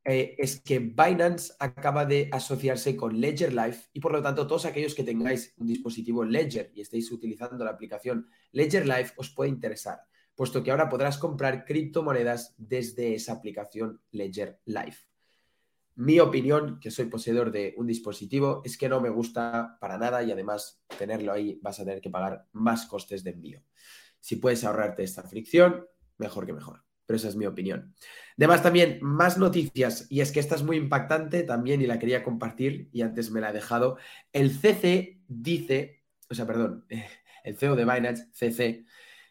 eh, 0.04 0.34
es 0.36 0.60
que 0.60 0.80
Binance 0.80 1.52
acaba 1.60 2.04
de 2.04 2.28
asociarse 2.32 2.96
con 2.96 3.20
Ledger 3.20 3.52
Life 3.52 3.88
y 3.92 4.00
por 4.00 4.10
lo 4.12 4.20
tanto 4.20 4.48
todos 4.48 4.64
aquellos 4.64 4.96
que 4.96 5.04
tengáis 5.04 5.54
un 5.58 5.68
dispositivo 5.68 6.24
Ledger 6.24 6.72
y 6.74 6.80
estéis 6.80 7.12
utilizando 7.12 7.64
la 7.64 7.70
aplicación 7.70 8.28
Ledger 8.50 8.84
Life 8.84 9.12
os 9.16 9.30
puede 9.30 9.50
interesar, 9.50 10.00
puesto 10.34 10.60
que 10.64 10.72
ahora 10.72 10.88
podrás 10.88 11.18
comprar 11.18 11.64
criptomonedas 11.64 12.52
desde 12.58 13.14
esa 13.14 13.34
aplicación 13.34 14.00
Ledger 14.10 14.58
Life. 14.64 15.11
Mi 15.94 16.20
opinión, 16.20 16.80
que 16.80 16.90
soy 16.90 17.06
poseedor 17.06 17.52
de 17.52 17.74
un 17.76 17.86
dispositivo, 17.86 18.62
es 18.64 18.78
que 18.78 18.88
no 18.88 19.00
me 19.00 19.10
gusta 19.10 19.76
para 19.78 19.98
nada 19.98 20.22
y 20.22 20.32
además 20.32 20.82
tenerlo 20.98 21.32
ahí 21.32 21.58
vas 21.62 21.80
a 21.80 21.84
tener 21.84 22.00
que 22.00 22.08
pagar 22.08 22.46
más 22.52 22.86
costes 22.86 23.22
de 23.22 23.30
envío. 23.30 23.62
Si 24.18 24.36
puedes 24.36 24.64
ahorrarte 24.64 25.02
esta 25.02 25.22
fricción, 25.24 25.84
mejor 26.16 26.46
que 26.46 26.54
mejor. 26.54 26.82
Pero 27.04 27.16
esa 27.16 27.28
es 27.28 27.36
mi 27.36 27.44
opinión. 27.44 27.94
Además, 28.38 28.62
también 28.62 29.00
más 29.02 29.36
noticias, 29.36 30.06
y 30.08 30.22
es 30.22 30.32
que 30.32 30.40
esta 30.40 30.54
es 30.54 30.62
muy 30.62 30.76
impactante 30.76 31.42
también 31.42 31.82
y 31.82 31.86
la 31.86 31.98
quería 31.98 32.24
compartir 32.24 32.88
y 32.92 33.02
antes 33.02 33.30
me 33.30 33.40
la 33.40 33.50
he 33.50 33.52
dejado. 33.52 33.98
El 34.32 34.50
CC 34.50 35.20
dice, 35.28 36.04
o 36.30 36.34
sea, 36.34 36.46
perdón, 36.46 36.86
el 37.44 37.56
CEO 37.58 37.76
de 37.76 37.84
Binance, 37.84 38.28
CC, 38.32 38.86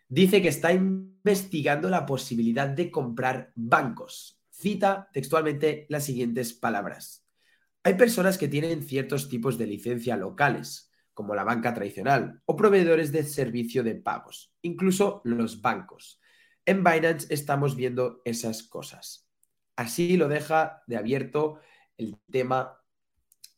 dice 0.07 0.41
que 0.43 0.49
está 0.49 0.73
investigando 0.73 1.89
la 1.89 2.05
posibilidad 2.05 2.67
de 2.67 2.91
comprar 2.91 3.51
bancos 3.55 4.40
cita 4.61 5.09
textualmente 5.11 5.85
las 5.89 6.05
siguientes 6.05 6.53
palabras. 6.53 7.25
Hay 7.83 7.95
personas 7.95 8.37
que 8.37 8.47
tienen 8.47 8.83
ciertos 8.83 9.27
tipos 9.27 9.57
de 9.57 9.65
licencia 9.65 10.15
locales, 10.15 10.91
como 11.13 11.35
la 11.35 11.43
banca 11.43 11.73
tradicional, 11.73 12.41
o 12.45 12.55
proveedores 12.55 13.11
de 13.11 13.23
servicio 13.23 13.83
de 13.83 13.95
pagos, 13.95 14.53
incluso 14.61 15.21
los 15.25 15.61
bancos. 15.61 16.21
En 16.65 16.83
Binance 16.83 17.27
estamos 17.33 17.75
viendo 17.75 18.21
esas 18.23 18.63
cosas. 18.63 19.27
Así 19.75 20.15
lo 20.15 20.27
deja 20.27 20.83
de 20.85 20.97
abierto 20.97 21.59
el 21.97 22.17
tema 22.31 22.77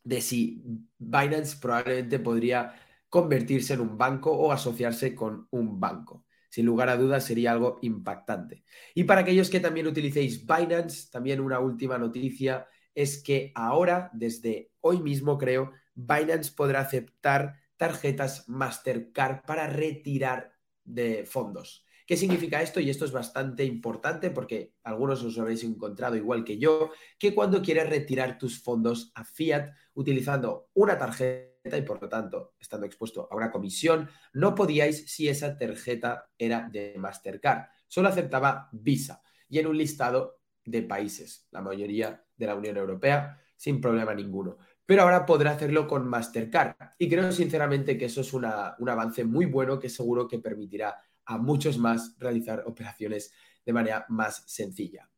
de 0.02 0.20
si 0.20 0.64
Binance 0.98 1.58
probablemente 1.60 2.18
podría 2.18 2.74
convertirse 3.08 3.74
en 3.74 3.80
un 3.80 3.98
banco 3.98 4.32
o 4.32 4.52
asociarse 4.52 5.14
con 5.14 5.46
un 5.50 5.78
banco 5.78 6.23
sin 6.54 6.66
lugar 6.66 6.88
a 6.88 6.96
dudas 6.96 7.24
sería 7.24 7.50
algo 7.50 7.80
impactante. 7.82 8.62
Y 8.94 9.02
para 9.02 9.22
aquellos 9.22 9.50
que 9.50 9.58
también 9.58 9.88
utilicéis 9.88 10.46
Binance, 10.46 11.10
también 11.10 11.40
una 11.40 11.58
última 11.58 11.98
noticia 11.98 12.68
es 12.94 13.20
que 13.20 13.50
ahora, 13.56 14.08
desde 14.12 14.70
hoy 14.80 15.02
mismo 15.02 15.36
creo, 15.36 15.72
Binance 15.96 16.52
podrá 16.54 16.78
aceptar 16.78 17.56
tarjetas 17.76 18.48
Mastercard 18.48 19.44
para 19.44 19.66
retirar 19.66 20.52
de 20.84 21.24
fondos. 21.26 21.84
¿Qué 22.06 22.16
significa 22.16 22.62
esto? 22.62 22.78
Y 22.78 22.88
esto 22.88 23.04
es 23.04 23.10
bastante 23.10 23.64
importante 23.64 24.30
porque 24.30 24.74
algunos 24.84 25.24
os 25.24 25.36
habréis 25.40 25.64
encontrado 25.64 26.14
igual 26.14 26.44
que 26.44 26.58
yo, 26.58 26.92
que 27.18 27.34
cuando 27.34 27.62
quieres 27.62 27.90
retirar 27.90 28.38
tus 28.38 28.62
fondos 28.62 29.10
a 29.16 29.24
fiat 29.24 29.72
utilizando 29.94 30.68
una 30.74 30.96
tarjeta 30.96 31.53
y 31.64 31.82
por 31.82 32.00
lo 32.00 32.08
tanto, 32.08 32.54
estando 32.60 32.86
expuesto 32.86 33.26
a 33.30 33.34
una 33.34 33.50
comisión, 33.50 34.08
no 34.34 34.54
podíais 34.54 35.10
si 35.10 35.28
esa 35.28 35.56
tarjeta 35.56 36.30
era 36.36 36.68
de 36.70 36.94
Mastercard. 36.98 37.68
Solo 37.88 38.08
aceptaba 38.08 38.68
Visa 38.72 39.22
y 39.48 39.58
en 39.58 39.66
un 39.66 39.78
listado 39.78 40.40
de 40.64 40.82
países, 40.82 41.46
la 41.50 41.62
mayoría 41.62 42.24
de 42.36 42.46
la 42.46 42.54
Unión 42.54 42.76
Europea, 42.76 43.40
sin 43.56 43.80
problema 43.80 44.14
ninguno. 44.14 44.58
Pero 44.84 45.02
ahora 45.02 45.24
podrá 45.24 45.52
hacerlo 45.52 45.86
con 45.88 46.06
Mastercard. 46.06 46.76
Y 46.98 47.08
creo 47.08 47.32
sinceramente 47.32 47.96
que 47.96 48.06
eso 48.06 48.20
es 48.20 48.32
un 48.34 48.44
avance 48.44 49.24
muy 49.24 49.46
bueno 49.46 49.78
que 49.78 49.88
seguro 49.88 50.28
que 50.28 50.38
permitirá 50.40 50.98
a 51.24 51.38
muchos 51.38 51.78
más 51.78 52.14
realizar 52.18 52.64
operaciones 52.66 53.32
de 53.64 53.72
manera 53.72 54.04
más 54.10 54.44
sencilla. 54.46 55.08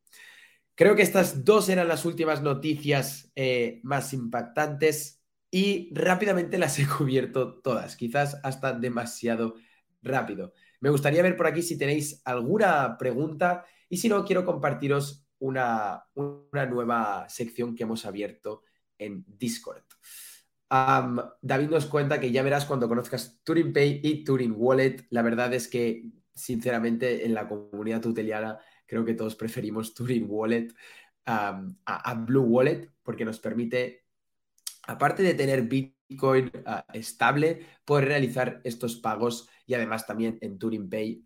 Creo 0.77 0.95
que 0.95 1.03
estas 1.03 1.45
dos 1.45 1.69
eran 1.69 1.89
las 1.89 2.05
últimas 2.05 2.43
noticias 2.43 3.33
eh, 3.35 3.81
más 3.83 4.13
impactantes 4.13 5.26
y 5.51 5.93
rápidamente 5.95 6.59
las 6.59 6.79
he 6.79 6.87
cubierto 6.87 7.61
todas, 7.61 7.97
quizás 7.97 8.41
hasta 8.43 8.73
demasiado 8.73 9.57
rápido. 10.03 10.53
Me 10.81 10.91
gustaría 10.91 11.23
ver 11.23 11.37
por 11.37 11.47
aquí 11.47 11.63
si 11.63 11.79
tenéis 11.79 12.23
alguna 12.25 12.97
pregunta 12.99 13.65
y 13.89 13.97
si 13.97 14.09
no, 14.09 14.25
quiero 14.25 14.45
compartiros 14.45 15.27
una, 15.39 16.05
una 16.15 16.67
nueva 16.67 17.29
sección 17.29 17.75
que 17.75 17.85
hemos 17.85 18.05
abierto 18.05 18.63
en 18.99 19.25
Discord. 19.27 19.83
David 20.69 21.69
nos 21.69 21.87
cuenta 21.87 22.19
que 22.19 22.33
ya 22.33 22.43
verás 22.43 22.65
cuando 22.65 22.89
conozcas 22.89 23.41
Turing 23.45 23.73
Pay 23.73 24.01
y 24.03 24.25
Turing 24.25 24.55
Wallet. 24.57 25.07
La 25.11 25.23
verdad 25.23 25.55
es 25.55 25.69
que, 25.69 26.11
sinceramente, 26.35 27.25
en 27.25 27.35
la 27.35 27.47
comunidad 27.49 28.01
tuteliana 28.01 28.59
creo 28.87 29.05
que 29.05 29.15
todos 29.15 29.37
preferimos 29.37 29.95
Turing 29.95 30.27
Wallet 30.29 30.69
a, 31.27 32.15
Blue 32.27 32.43
Wallet 32.43 32.91
porque 33.03 33.25
nos 33.25 33.39
permite, 33.41 34.06
aparte 34.87 35.23
de 35.23 35.35
tener 35.35 35.63
Bitcoin 35.63 36.51
ah, 36.65 36.85
estable, 36.93 37.67
poder 37.85 38.07
realizar 38.07 38.61
estos 38.65 38.97
pagos 38.97 39.49
y 39.67 39.75
además 39.75 40.07
también 40.07 40.39
en 40.41 40.59
Turing 40.59 40.89
Pay, 40.89 41.25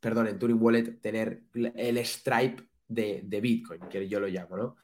perdón, 0.00 0.28
en 0.28 0.38
Turing 0.38 0.60
Wallet 0.60 1.00
tener 1.00 1.44
el 1.54 1.98
Stripe 2.04 2.62
de, 2.86 3.40
Bitcoin, 3.40 3.80
que 3.90 4.08
yo 4.08 4.20
lo 4.20 4.28
llamo, 4.28 4.56
¿no? 4.56 4.76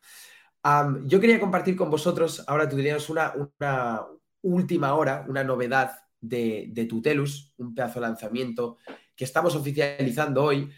yo 1.07 1.21
quería 1.21 1.41
compartir 1.41 1.75
con 1.75 1.91
vosotros, 1.91 2.45
ahora 2.47 2.69
tú 2.69 2.77
una 3.09 4.05
última 4.43 4.95
hora, 4.95 5.25
una 5.29 5.45
novedad 5.45 5.93
de, 6.21 6.67
de 6.71 6.85
Tutelus, 6.85 7.55
un 7.57 7.75
pedazo 7.75 8.01
de 8.01 8.07
lanzamiento 8.07 8.79
que 9.17 9.25
estamos 9.25 9.55
oficializando 9.55 10.43
hoy, 10.43 10.71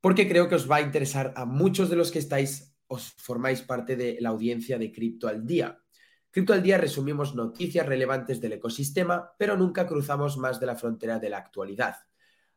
porque 0.00 0.28
creo 0.28 0.48
que 0.48 0.54
os 0.54 0.70
va 0.70 0.76
a 0.76 0.82
interesar 0.82 1.32
a 1.36 1.44
muchos 1.44 1.90
de 1.90 1.96
los 1.96 2.10
que 2.10 2.18
estáis, 2.18 2.76
os 2.86 3.12
formáis 3.16 3.62
parte 3.62 3.96
de 3.96 4.18
la 4.20 4.28
audiencia 4.28 4.78
de 4.78 4.92
Cripto 4.92 5.28
al 5.28 5.46
Día. 5.46 5.82
Cripto 6.36 6.52
al 6.52 6.62
Día 6.62 6.76
resumimos 6.76 7.34
noticias 7.34 7.86
relevantes 7.86 8.42
del 8.42 8.52
ecosistema, 8.52 9.32
pero 9.38 9.56
nunca 9.56 9.86
cruzamos 9.86 10.36
más 10.36 10.60
de 10.60 10.66
la 10.66 10.76
frontera 10.76 11.18
de 11.18 11.30
la 11.30 11.38
actualidad. 11.38 11.96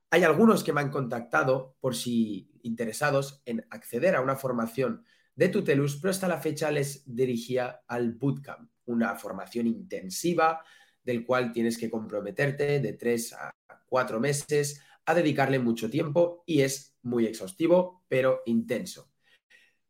Hay 0.09 0.25
algunos 0.25 0.65
que 0.65 0.74
me 0.74 0.81
han 0.81 0.91
contactado 0.91 1.77
por 1.79 1.95
si 1.95 2.51
interesados 2.63 3.41
en 3.45 3.65
acceder 3.69 4.17
a 4.17 4.21
una 4.21 4.36
formación 4.36 5.05
de 5.33 5.48
Tutelus, 5.48 5.95
pero 5.95 6.12
hasta 6.12 6.27
la 6.27 6.41
fecha 6.41 6.69
les 6.71 7.03
dirigía 7.05 7.79
al 7.88 8.12
Bootcamp, 8.15 8.69
una 8.88 9.15
formación 9.15 9.65
intensiva 9.65 10.62
del 11.01 11.25
cual 11.25 11.53
tienes 11.53 11.77
que 11.77 11.89
comprometerte 11.89 12.81
de 12.81 12.93
tres 12.98 13.31
a 13.31 13.50
cuatro 13.86 14.19
meses 14.19 14.83
a 15.05 15.13
dedicarle 15.13 15.57
mucho 15.57 15.89
tiempo 15.89 16.43
y 16.45 16.63
es 16.63 16.98
muy 17.03 17.25
exhaustivo, 17.27 18.03
pero 18.09 18.41
intenso. 18.45 19.09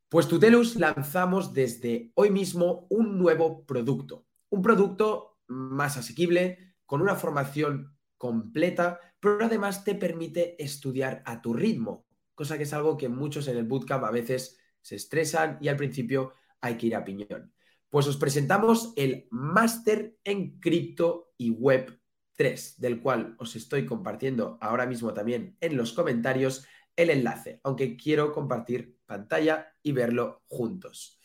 Pues 0.09 0.27
Tutelus 0.27 0.75
lanzamos 0.75 1.53
desde 1.53 2.11
hoy 2.15 2.31
mismo 2.31 2.87
un 2.89 3.19
nuevo 3.19 3.63
producto, 3.67 4.25
un 4.49 4.63
producto 4.63 5.37
más 5.45 5.97
asequible, 5.97 6.73
con 6.87 7.03
una 7.03 7.13
formación 7.15 7.95
completa, 8.17 8.99
pero 9.19 9.45
además 9.45 9.83
te 9.83 9.93
permite 9.93 10.61
estudiar 10.63 11.21
a 11.27 11.43
tu 11.43 11.53
ritmo, 11.53 12.07
cosa 12.33 12.57
que 12.57 12.63
es 12.63 12.73
algo 12.73 12.97
que 12.97 13.07
muchos 13.07 13.47
en 13.49 13.57
el 13.57 13.65
bootcamp 13.67 14.03
a 14.03 14.09
veces 14.09 14.57
se 14.81 14.95
estresan 14.95 15.59
y 15.61 15.67
al 15.67 15.77
principio 15.77 16.33
hay 16.59 16.75
que 16.75 16.87
ir 16.87 16.95
a 16.95 17.03
piñón. 17.03 17.53
Pues 17.91 18.07
os 18.07 18.17
presentamos 18.17 18.93
el 18.95 19.27
Máster 19.29 20.17
en 20.23 20.59
Cripto 20.59 21.33
y 21.37 21.51
Web 21.51 21.98
3, 22.39 22.79
del 22.79 23.01
cual 23.01 23.35
os 23.37 23.57
estoy 23.57 23.85
compartiendo 23.85 24.57
ahora 24.61 24.85
mismo 24.85 25.13
también 25.13 25.57
en 25.59 25.75
los 25.75 25.91
comentarios 25.91 26.65
el 26.95 27.09
enlace, 27.09 27.59
aunque 27.63 27.97
quiero 27.97 28.31
compartir 28.31 28.97
pantalla 29.05 29.73
y 29.83 29.91
verlo 29.91 30.43
juntos. 30.47 31.19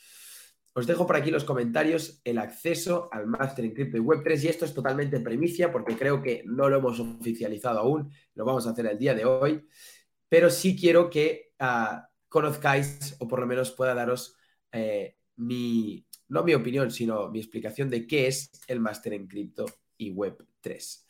Os 0.73 0.89
dejo 0.89 1.07
por 1.07 1.15
aquí 1.15 1.31
los 1.31 1.45
comentarios 1.45 2.21
el 2.25 2.37
acceso 2.39 3.09
al 3.13 3.29
máster 3.29 3.65
en 3.65 3.75
cripto 3.75 3.97
y 3.97 4.01
web 4.01 4.23
3 4.25 4.43
y 4.43 4.49
esto 4.49 4.65
es 4.65 4.75
totalmente 4.75 5.21
premicia 5.21 5.71
porque 5.71 5.97
creo 5.97 6.21
que 6.21 6.43
no 6.47 6.69
lo 6.69 6.79
hemos 6.79 6.99
oficializado 6.99 7.79
aún, 7.79 8.11
lo 8.35 8.45
vamos 8.45 8.67
a 8.67 8.71
hacer 8.71 8.87
el 8.87 8.99
día 8.99 9.15
de 9.15 9.25
hoy, 9.25 9.65
pero 10.29 10.51
sí 10.51 10.75
quiero 10.75 11.11
que 11.11 11.53
ah, 11.61 12.09
conozcáis 12.29 13.15
o 13.21 13.29
por 13.29 13.39
lo 13.39 13.47
menos 13.47 13.71
pueda 13.71 13.95
daros 13.95 14.37
eh, 14.73 15.17
mi, 15.37 16.05
no 16.27 16.43
mi 16.43 16.55
opinión, 16.55 16.91
sino 16.91 17.31
mi 17.31 17.39
explicación 17.39 17.89
de 17.89 18.05
qué 18.05 18.27
es 18.27 18.51
el 18.67 18.81
máster 18.81 19.13
en 19.13 19.29
cripto 19.29 19.67
y 19.97 20.11
web 20.11 20.45
3. 20.65 21.07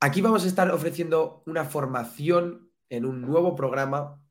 Aquí 0.00 0.20
vamos 0.20 0.44
a 0.44 0.48
estar 0.48 0.70
ofreciendo 0.70 1.42
una 1.46 1.64
formación 1.64 2.70
en 2.90 3.06
un 3.06 3.22
nuevo 3.22 3.54
programa 3.54 4.22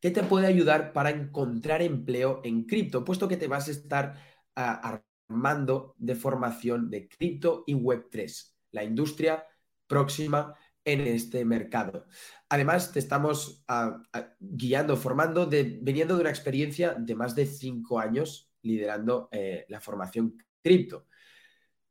que 0.00 0.10
te 0.10 0.24
puede 0.24 0.48
ayudar 0.48 0.92
para 0.92 1.10
encontrar 1.10 1.80
empleo 1.80 2.40
en 2.44 2.64
cripto, 2.64 3.04
puesto 3.04 3.28
que 3.28 3.36
te 3.36 3.48
vas 3.48 3.68
a 3.68 3.70
estar 3.70 4.16
ah, 4.56 5.00
armando 5.28 5.94
de 5.96 6.16
formación 6.16 6.90
de 6.90 7.08
cripto 7.08 7.64
y 7.66 7.74
Web3, 7.74 8.52
la 8.72 8.84
industria 8.84 9.46
próxima 9.86 10.54
en 10.84 11.02
este 11.02 11.44
mercado. 11.44 12.06
Además, 12.48 12.92
te 12.92 12.98
estamos 12.98 13.64
ah, 13.68 14.02
ah, 14.12 14.34
guiando, 14.40 14.96
formando, 14.96 15.48
veniendo 15.48 16.16
de 16.16 16.20
una 16.20 16.30
experiencia 16.30 16.94
de 16.94 17.14
más 17.14 17.36
de 17.36 17.46
cinco 17.46 18.00
años 18.00 18.50
liderando 18.62 19.28
eh, 19.30 19.64
la 19.68 19.80
formación 19.80 20.36
cripto. 20.62 21.06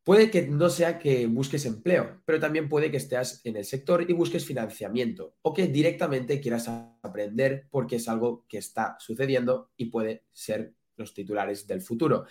Puede 0.04 0.32
que 0.32 0.48
no 0.48 0.70
sea 0.70 0.98
que 0.98 1.28
busques 1.28 1.66
empleo, 1.66 2.22
pero 2.26 2.40
también 2.40 2.68
puede 2.68 2.90
que 2.90 2.98
estés 2.98 3.40
en 3.44 3.56
el 3.56 3.66
sector 3.66 4.04
y 4.10 4.14
busques 4.14 4.46
financiamiento 4.46 5.36
o 5.44 5.54
que 5.54 5.68
directamente 5.68 6.42
quieras 6.42 6.68
aprender 7.04 7.68
porque 7.70 7.98
es 7.98 8.10
algo 8.10 8.46
que 8.48 8.58
está 8.58 8.96
sucediendo 9.00 9.70
y 9.78 9.86
puede 9.86 10.26
ser 10.32 10.74
los 10.96 11.14
titulares 11.14 11.68
del 11.68 11.82
futuro. 11.82 12.26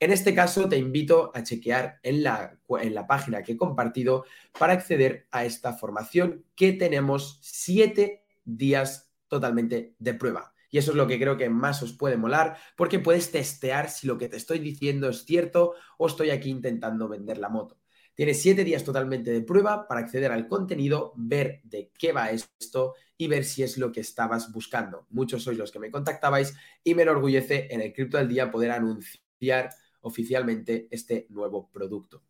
En 0.00 0.10
este 0.10 0.34
caso, 0.34 0.68
te 0.68 0.76
invito 0.76 1.30
a 1.34 1.44
chequear 1.44 2.00
en 2.02 2.24
la, 2.24 2.58
en 2.80 2.94
la 2.94 3.06
página 3.06 3.44
que 3.44 3.52
he 3.52 3.56
compartido 3.56 4.24
para 4.58 4.72
acceder 4.72 5.28
a 5.30 5.44
esta 5.44 5.74
formación 5.74 6.44
que 6.56 6.72
tenemos 6.72 7.38
siete 7.42 8.24
días 8.44 9.08
totalmente 9.28 9.94
de 10.00 10.14
prueba. 10.14 10.52
Y 10.70 10.78
eso 10.78 10.90
es 10.90 10.96
lo 10.96 11.06
que 11.06 11.18
creo 11.18 11.36
que 11.36 11.48
más 11.48 11.82
os 11.82 11.92
puede 11.92 12.16
molar, 12.16 12.56
porque 12.76 12.98
puedes 12.98 13.30
testear 13.30 13.90
si 13.90 14.06
lo 14.06 14.18
que 14.18 14.28
te 14.28 14.36
estoy 14.36 14.58
diciendo 14.58 15.08
es 15.08 15.24
cierto 15.24 15.74
o 15.96 16.06
estoy 16.06 16.30
aquí 16.30 16.50
intentando 16.50 17.08
vender 17.08 17.38
la 17.38 17.48
moto. 17.48 17.78
Tienes 18.14 18.42
siete 18.42 18.64
días 18.64 18.82
totalmente 18.82 19.30
de 19.30 19.42
prueba 19.42 19.86
para 19.86 20.00
acceder 20.00 20.32
al 20.32 20.48
contenido, 20.48 21.12
ver 21.16 21.60
de 21.62 21.92
qué 21.96 22.12
va 22.12 22.30
esto 22.30 22.94
y 23.16 23.28
ver 23.28 23.44
si 23.44 23.62
es 23.62 23.78
lo 23.78 23.92
que 23.92 24.00
estabas 24.00 24.52
buscando. 24.52 25.06
Muchos 25.10 25.44
sois 25.44 25.56
los 25.56 25.70
que 25.70 25.78
me 25.78 25.90
contactabais 25.90 26.54
y 26.82 26.94
me 26.94 27.02
enorgullece 27.02 27.68
en 27.70 27.80
el 27.80 27.92
Cripto 27.92 28.18
del 28.18 28.26
Día 28.26 28.50
poder 28.50 28.72
anunciar 28.72 29.70
oficialmente 30.00 30.88
este 30.90 31.26
nuevo 31.30 31.70
producto. 31.70 32.24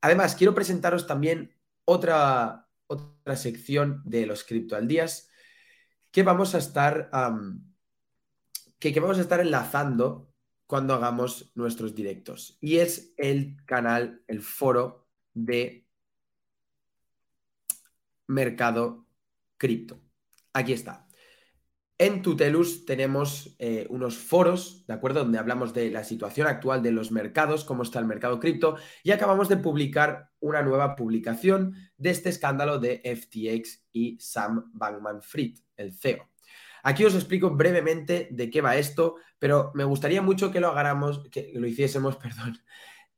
Además, 0.00 0.36
quiero 0.36 0.54
presentaros 0.54 1.08
también 1.08 1.56
otra, 1.84 2.68
otra 2.86 3.36
sección 3.36 4.00
de 4.04 4.26
los 4.26 4.44
Cripto 4.44 4.76
al 4.76 4.86
Días 4.86 5.28
que 6.12 6.22
vamos 6.22 6.54
a 6.54 6.58
estar 6.58 7.10
que, 8.90 8.98
vamos 8.98 9.18
a 9.18 9.20
estar 9.20 9.38
enlazando 9.38 10.34
cuando 10.66 10.94
hagamos 10.94 11.52
nuestros 11.54 11.94
directos. 11.94 12.58
Y 12.60 12.78
es 12.78 13.14
el 13.16 13.56
canal, 13.64 14.22
el 14.26 14.40
foro 14.40 15.06
de 15.34 15.86
mercado 18.26 19.06
cripto. 19.56 20.00
Aquí 20.52 20.72
está. 20.72 21.06
En 21.98 22.22
Tutelus 22.22 22.84
tenemos 22.84 23.54
eh, 23.60 23.86
unos 23.88 24.16
foros, 24.16 24.84
¿de 24.88 24.94
acuerdo? 24.94 25.20
Donde 25.20 25.38
hablamos 25.38 25.72
de 25.72 25.88
la 25.90 26.02
situación 26.02 26.48
actual 26.48 26.82
de 26.82 26.90
los 26.90 27.12
mercados, 27.12 27.64
cómo 27.64 27.84
está 27.84 28.00
el 28.00 28.06
mercado 28.06 28.40
cripto, 28.40 28.76
y 29.04 29.12
acabamos 29.12 29.48
de 29.48 29.58
publicar 29.58 30.30
una 30.40 30.62
nueva 30.62 30.96
publicación 30.96 31.76
de 31.96 32.10
este 32.10 32.30
escándalo 32.30 32.80
de 32.80 33.00
FTX 33.04 33.86
y 33.92 34.18
Sam 34.18 34.72
Bankman 34.74 35.22
Fried, 35.22 35.58
el 35.76 35.92
CEO. 35.92 36.31
Aquí 36.82 37.04
os 37.04 37.14
explico 37.14 37.50
brevemente 37.50 38.28
de 38.30 38.50
qué 38.50 38.60
va 38.60 38.76
esto, 38.76 39.16
pero 39.38 39.70
me 39.74 39.84
gustaría 39.84 40.22
mucho 40.22 40.50
que 40.50 40.60
lo 40.60 40.68
hagáramos, 40.68 41.28
que 41.30 41.52
lo 41.54 41.66
hiciésemos, 41.66 42.16
perdón, 42.22 42.58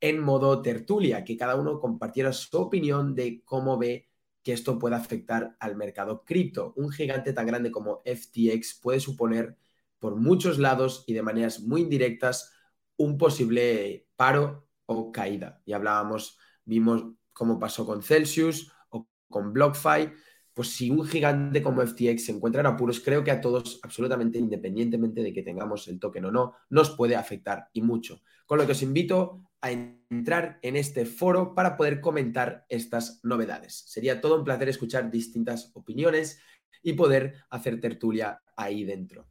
en 0.00 0.20
modo 0.20 0.61
tertulia, 0.62 1.24
que 1.24 1.37
cada 1.37 1.57
uno 1.57 1.81
compartiera 1.81 2.33
su 2.33 2.57
opinión 2.59 3.14
de 3.14 3.42
cómo 3.44 3.79
ve 3.79 4.09
que 4.42 4.53
esto 4.53 4.79
puede 4.79 4.96
afectar 4.96 5.57
al 5.59 5.77
mercado 5.77 6.24
cripto. 6.24 6.74
Un 6.77 6.90
gigante 6.90 7.33
tan 7.33 7.46
grande 7.46 7.70
como 7.70 8.03
FTX 8.05 8.81
puede 8.83 9.00
suponer 9.00 9.57
por 9.98 10.16
muchos 10.16 10.59
lados 10.59 11.03
y 11.07 11.14
de 11.14 11.22
maneras 11.22 11.61
muy 11.61 11.81
indirectas 11.81 12.53
un 12.96 13.16
posible 13.16 14.07
paro 14.16 14.68
o 14.85 15.11
caída. 15.11 15.62
Y 15.64 15.72
hablábamos, 15.72 16.38
vimos 16.66 17.07
cómo 17.33 17.59
pasó 17.59 17.87
con 17.87 18.03
Celsius 18.03 18.70
o 18.90 19.09
con 19.31 19.55
BlockFi. 19.55 20.12
Pues 20.54 20.68
si 20.68 20.88
un 20.88 21.04
gigante 21.04 21.62
como 21.62 21.82
FTX 21.82 22.26
se 22.26 22.32
encuentra 22.32 22.60
en 22.60 22.66
apuros, 22.66 23.00
creo 23.00 23.24
que 23.24 23.32
a 23.32 23.40
todos, 23.40 23.80
absolutamente 23.82 24.38
independientemente 24.38 25.22
de 25.22 25.32
que 25.32 25.42
tengamos 25.42 25.88
el 25.88 25.98
token 25.98 26.26
o 26.26 26.30
no, 26.30 26.54
nos 26.70 26.90
puede 26.90 27.16
afectar 27.16 27.68
y 27.72 27.82
mucho. 27.82 28.22
Con 28.46 28.58
lo 28.58 28.66
que 28.66 28.72
os 28.72 28.82
invito 28.82 29.42
a 29.60 29.72
entrar 29.72 30.60
en 30.62 30.76
este 30.76 31.06
foro 31.06 31.54
para 31.54 31.76
poder 31.76 32.00
comentar 32.00 32.64
estas 32.68 33.20
novedades. 33.24 33.84
Sería 33.86 34.20
todo 34.20 34.38
un 34.38 34.44
placer 34.44 34.68
escuchar 34.68 35.10
distintas 35.10 35.72
opiniones 35.74 36.38
y 36.82 36.92
poder 36.92 37.34
hacer 37.50 37.80
tertulia 37.80 38.40
ahí 38.56 38.84
dentro. 38.84 39.26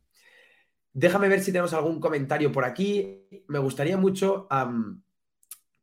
Déjame 0.91 1.29
ver 1.29 1.39
si 1.39 1.51
tenemos 1.51 1.73
algún 1.73 1.99
comentario 1.99 2.51
por 2.51 2.65
aquí. 2.65 3.27
Me 3.47 3.59
gustaría 3.59 3.97
mucho 3.97 4.47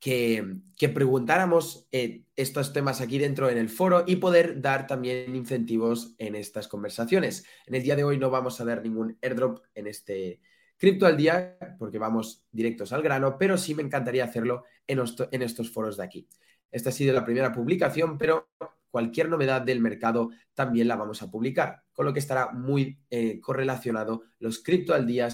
que, 0.00 0.62
preguntáramos 0.94 1.86
eh, 1.92 2.24
estos 2.34 2.72
temas 2.72 3.02
aquí 3.02 3.18
dentro 3.18 3.50
en 3.50 3.58
el 3.58 3.68
foro 3.68 4.02
y 4.06 4.16
poder 4.16 4.60
dar 4.60 4.86
también 4.86 5.36
incentivos 5.36 6.14
en 6.18 6.34
estas 6.34 6.68
conversaciones. 6.68 7.44
En 7.66 7.74
el 7.74 7.82
día 7.82 7.96
de 7.96 8.04
hoy 8.04 8.18
no 8.18 8.30
vamos 8.30 8.60
a 8.60 8.64
dar 8.64 8.82
ningún 8.82 9.18
airdrop 9.20 9.60
en 9.74 9.86
este 9.86 10.40
cripto 10.78 11.04
al 11.04 11.18
día 11.18 11.58
porque 11.78 11.98
vamos 11.98 12.46
directos 12.50 12.94
al 12.94 13.02
grano, 13.02 13.36
pero 13.38 13.58
sí 13.58 13.74
me 13.74 13.82
encantaría 13.82 14.24
hacerlo 14.24 14.64
en, 14.86 15.42
estos 15.42 15.70
foros 15.70 15.98
de 15.98 16.04
aquí. 16.04 16.26
Esta 16.70 16.88
ha 16.88 16.92
sido 16.92 17.12
la 17.12 17.24
primera 17.24 17.52
publicación, 17.52 18.16
pero 18.16 18.48
cualquier 18.90 19.28
novedad 19.28 19.60
del 19.60 19.80
mercado 19.80 20.30
también 20.54 20.88
la 20.88 20.96
vamos 20.96 21.20
a 21.22 21.30
publicar, 21.30 21.82
con 21.92 22.06
lo 22.06 22.14
que 22.14 22.20
estará 22.20 22.52
muy 22.52 22.98
eh, 23.10 23.38
correlacionado 23.40 24.22
los 24.38 24.62
cripto 24.62 24.94
al 24.94 25.06
día 25.06 25.28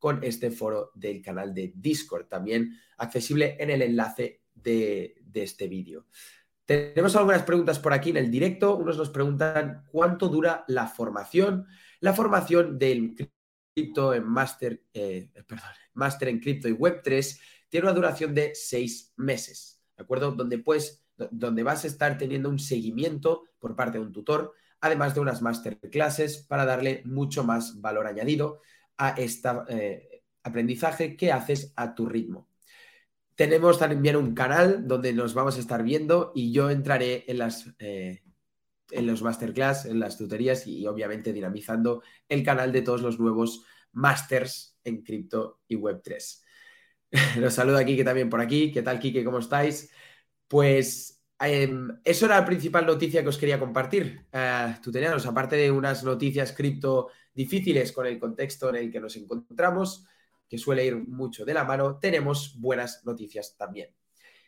con 0.00 0.24
este 0.24 0.50
foro 0.50 0.90
del 0.94 1.22
canal 1.22 1.54
de 1.54 1.72
Discord, 1.76 2.26
también 2.26 2.76
accesible 2.96 3.56
en 3.60 3.70
el 3.70 3.82
enlace 3.82 4.40
de, 4.54 5.22
este 5.34 5.68
vídeo. 5.68 6.06
Tenemos 6.64 7.14
algunas 7.16 7.42
preguntas 7.42 7.78
por 7.78 7.92
aquí 7.92 8.10
en 8.10 8.16
el 8.16 8.30
directo. 8.30 8.76
Unos 8.76 8.96
nos 8.96 9.10
preguntan 9.10 9.84
cuánto 9.90 10.28
dura 10.28 10.64
la 10.68 10.86
formación. 10.88 11.66
La 12.00 12.14
formación 12.14 12.78
del 12.78 13.14
cripto 13.74 14.14
en 14.14 14.24
eh, 14.94 15.30
máster 15.94 16.28
en 16.28 16.40
cripto 16.40 16.68
y 16.68 16.72
web3 16.72 17.40
tiene 17.68 17.86
una 17.86 17.94
duración 17.94 18.34
de 18.34 18.52
seis 18.54 19.12
meses, 19.16 19.82
¿de 19.96 20.02
acuerdo? 20.02 20.32
Donde 20.32 20.58
pues, 20.58 21.04
donde 21.30 21.62
vas 21.62 21.84
a 21.84 21.88
estar 21.88 22.16
teniendo 22.16 22.48
un 22.48 22.58
seguimiento 22.58 23.44
por 23.58 23.76
parte 23.76 23.98
de 23.98 24.04
un 24.04 24.12
tutor, 24.12 24.54
además 24.80 25.14
de 25.14 25.20
unas 25.20 25.42
masterclasses 25.42 26.38
para 26.38 26.64
darle 26.64 27.02
mucho 27.04 27.44
más 27.44 27.80
valor 27.80 28.06
añadido 28.06 28.60
a 29.00 29.10
este 29.16 29.48
aprendizaje 30.42 31.16
que 31.16 31.32
haces 31.32 31.72
a 31.74 31.94
tu 31.94 32.06
ritmo. 32.06 32.48
Tenemos 33.34 33.78
también 33.78 34.16
un 34.16 34.34
canal 34.34 34.86
donde 34.86 35.14
nos 35.14 35.32
vamos 35.32 35.56
a 35.56 35.60
estar 35.60 35.82
viendo 35.82 36.32
y 36.34 36.52
yo 36.52 36.68
entraré 36.68 37.24
en 37.26 37.38
las 37.38 37.72
eh, 37.78 38.22
en 38.90 39.06
los 39.06 39.22
masterclass, 39.22 39.86
en 39.86 40.00
las 40.00 40.18
tutorías 40.18 40.66
y, 40.66 40.86
obviamente 40.86 41.32
dinamizando 41.32 42.02
el 42.28 42.42
canal 42.42 42.72
de 42.72 42.82
todos 42.82 43.02
los 43.02 43.18
nuevos 43.18 43.64
masters 43.92 44.76
en 44.84 45.02
cripto 45.02 45.60
y 45.68 45.76
web3. 45.76 46.42
Los 47.38 47.54
saludo 47.54 47.78
aquí 47.78 47.96
que 47.96 48.04
también 48.04 48.28
por 48.28 48.40
aquí. 48.40 48.70
¿Qué 48.72 48.82
tal, 48.82 48.98
Kike? 48.98 49.24
¿Cómo 49.24 49.38
estáis? 49.38 49.90
Pues 50.46 51.22
em, 51.38 51.88
eso 52.04 52.26
era 52.26 52.40
la 52.40 52.44
principal 52.44 52.84
noticia 52.86 53.22
que 53.22 53.28
os 53.28 53.38
quería 53.38 53.58
compartir. 53.58 54.26
Uh, 54.32 54.80
tutelianos, 54.82 55.26
aparte 55.26 55.56
de 55.56 55.70
unas 55.70 56.04
noticias 56.04 56.52
cripto 56.52 57.08
difíciles 57.34 57.92
con 57.92 58.06
el 58.06 58.18
contexto 58.18 58.68
en 58.70 58.76
el 58.76 58.90
que 58.90 59.00
nos 59.00 59.16
encontramos, 59.16 60.06
que 60.48 60.58
suele 60.58 60.84
ir 60.84 60.96
mucho 60.96 61.44
de 61.44 61.54
la 61.54 61.64
mano, 61.64 61.98
tenemos 61.98 62.56
buenas 62.58 63.04
noticias 63.04 63.56
también. 63.56 63.94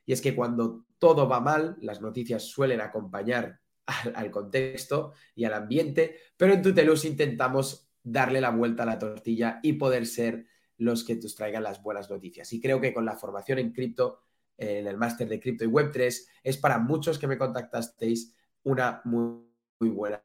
Y 0.04 0.12
es 0.12 0.20
que 0.20 0.34
cuando 0.34 0.86
todo 0.98 1.28
va 1.28 1.40
mal, 1.40 1.76
las 1.80 2.00
noticias 2.00 2.42
suelen 2.42 2.80
acompañar 2.80 3.60
al, 3.86 4.30
contexto 4.30 5.12
y 5.34 5.44
al 5.44 5.54
ambiente, 5.54 6.16
pero 6.36 6.54
en 6.54 6.62
Tutelus 6.62 7.04
intentamos 7.04 7.88
darle 8.02 8.40
la 8.40 8.50
vuelta 8.50 8.82
a 8.82 8.86
la 8.86 8.98
tortilla 8.98 9.60
y 9.62 9.74
poder 9.74 10.06
ser 10.06 10.46
los 10.78 11.04
que 11.04 11.14
nos 11.16 11.34
traigan 11.36 11.62
las 11.62 11.82
buenas 11.82 12.10
noticias. 12.10 12.52
Y 12.52 12.60
creo 12.60 12.80
que 12.80 12.92
con 12.92 13.04
la 13.04 13.16
formación 13.16 13.58
en 13.58 13.72
cripto, 13.72 14.22
en 14.56 14.86
el 14.86 14.96
máster 14.96 15.28
de 15.28 15.40
cripto 15.40 15.64
y 15.64 15.68
web3, 15.68 16.26
es 16.42 16.56
para 16.58 16.78
muchos 16.78 17.18
que 17.18 17.28
me 17.28 17.38
contactasteis 17.38 18.34
una 18.64 19.02
muy 19.04 19.44
buena 19.78 20.22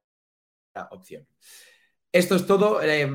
opción. 0.91 1.27
Esto 2.11 2.35
es 2.35 2.45
todo. 2.45 2.81
Eh, 2.81 3.07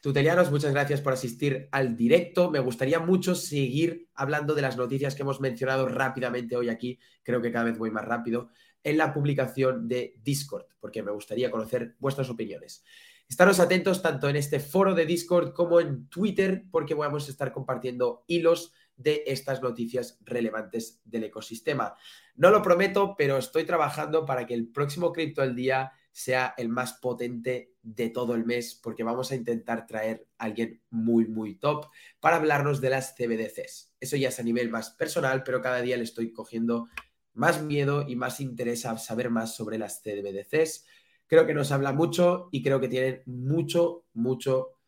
Tutelianos, 0.00 0.50
muchas 0.50 0.72
gracias 0.72 1.00
por 1.00 1.12
asistir 1.12 1.68
al 1.72 1.96
directo. 1.96 2.50
Me 2.50 2.60
gustaría 2.60 3.00
mucho 3.00 3.34
seguir 3.34 4.08
hablando 4.14 4.54
de 4.54 4.62
las 4.62 4.76
noticias 4.76 5.14
que 5.14 5.22
hemos 5.22 5.40
mencionado 5.40 5.88
rápidamente 5.88 6.56
hoy 6.56 6.68
aquí. 6.68 7.00
Creo 7.24 7.42
que 7.42 7.50
cada 7.50 7.64
vez 7.64 7.78
voy 7.78 7.90
más 7.90 8.04
rápido 8.04 8.50
en 8.84 8.96
la 8.96 9.12
publicación 9.12 9.88
de 9.88 10.14
Discord, 10.22 10.66
porque 10.78 11.02
me 11.02 11.10
gustaría 11.10 11.50
conocer 11.50 11.96
vuestras 11.98 12.30
opiniones. 12.30 12.84
Estaros 13.28 13.58
atentos 13.58 14.00
tanto 14.00 14.28
en 14.28 14.36
este 14.36 14.60
foro 14.60 14.94
de 14.94 15.04
Discord 15.04 15.52
como 15.52 15.80
en 15.80 16.08
Twitter, 16.08 16.64
porque 16.70 16.94
vamos 16.94 17.26
a 17.26 17.30
estar 17.32 17.52
compartiendo 17.52 18.24
hilos 18.28 18.72
de 18.96 19.24
estas 19.26 19.60
noticias 19.60 20.18
relevantes 20.24 21.00
del 21.04 21.24
ecosistema. 21.24 21.94
No 22.36 22.50
lo 22.50 22.62
prometo, 22.62 23.14
pero 23.18 23.36
estoy 23.36 23.64
trabajando 23.64 24.24
para 24.24 24.46
que 24.46 24.54
el 24.54 24.68
próximo 24.68 25.12
Cripto 25.12 25.42
al 25.42 25.54
Día 25.54 25.92
sea 26.12 26.54
el 26.56 26.68
más 26.68 26.94
potente 26.94 27.74
de 27.94 28.10
todo 28.10 28.34
el 28.34 28.44
mes, 28.44 28.74
porque 28.74 29.02
vamos 29.02 29.32
a 29.32 29.34
intentar 29.34 29.86
traer 29.86 30.26
a 30.36 30.44
alguien 30.44 30.82
muy, 30.90 31.26
muy 31.26 31.54
top 31.54 31.86
para 32.20 32.36
hablarnos 32.36 32.80
de 32.80 32.90
las 32.90 33.14
CBDCs. 33.14 33.94
Eso 33.98 34.16
ya 34.16 34.28
es 34.28 34.38
a 34.38 34.42
nivel 34.42 34.68
más 34.68 34.90
personal, 34.90 35.42
pero 35.42 35.62
cada 35.62 35.80
día 35.80 35.96
le 35.96 36.04
estoy 36.04 36.32
cogiendo 36.32 36.88
más 37.32 37.62
miedo 37.62 38.04
y 38.06 38.16
más 38.16 38.40
interés 38.40 38.84
a 38.84 38.98
saber 38.98 39.30
más 39.30 39.54
sobre 39.54 39.78
las 39.78 40.02
CBDCs. 40.02 40.84
Creo 41.26 41.46
que 41.46 41.54
nos 41.54 41.72
habla 41.72 41.92
mucho 41.92 42.48
y 42.52 42.62
creo 42.62 42.80
que 42.80 42.88
tienen 42.88 43.22
mucho, 43.26 44.04
mucho, 44.12 44.78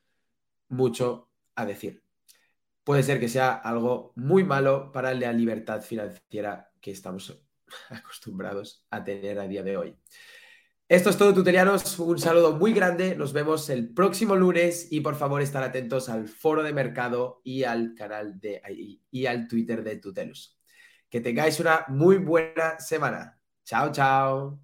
mucho 0.69 1.31
a 1.55 1.65
decir. 1.65 2.03
Puede 2.85 3.03
ser 3.03 3.21
que 3.21 3.29
sea 3.29 3.55
algo 3.55 4.13
muy 4.17 4.45
malo 4.45 4.93
para 4.93 5.15
la 5.15 5.33
libertad 5.33 5.81
financiera 5.81 6.71
que 6.81 6.91
estamos 6.91 7.43
acostumbrados 7.89 8.85
a 8.91 9.03
tener 9.03 9.39
a 9.39 9.49
día 9.49 9.63
de 9.63 9.77
hoy. 9.77 9.97
Esto 10.91 11.11
es 11.11 11.17
todo, 11.17 11.33
tutorianos. 11.33 12.01
Un 12.01 12.19
saludo 12.19 12.57
muy 12.57 12.73
grande. 12.73 13.15
Nos 13.15 13.33
vemos 13.33 13.71
el 13.71 13.95
próximo 13.95 14.35
lunes 14.35 14.89
y 14.91 15.03
por 15.03 15.15
favor 15.15 15.41
estar 15.41 15.63
atentos 15.63 16.09
al 16.09 16.27
foro 16.27 16.65
de 16.65 16.73
mercado 16.73 17.41
y 17.45 17.63
al 17.63 17.95
canal 17.95 18.41
de 18.41 18.61
y 19.09 19.27
al 19.27 19.47
Twitter 19.47 19.85
de 19.85 19.99
Tutelus. 19.99 20.59
Que 21.09 21.21
tengáis 21.21 21.61
una 21.61 21.85
muy 21.87 22.19
buena 22.19 22.81
semana. 22.81 23.39
Chao, 23.65 23.93
chao. 23.93 24.59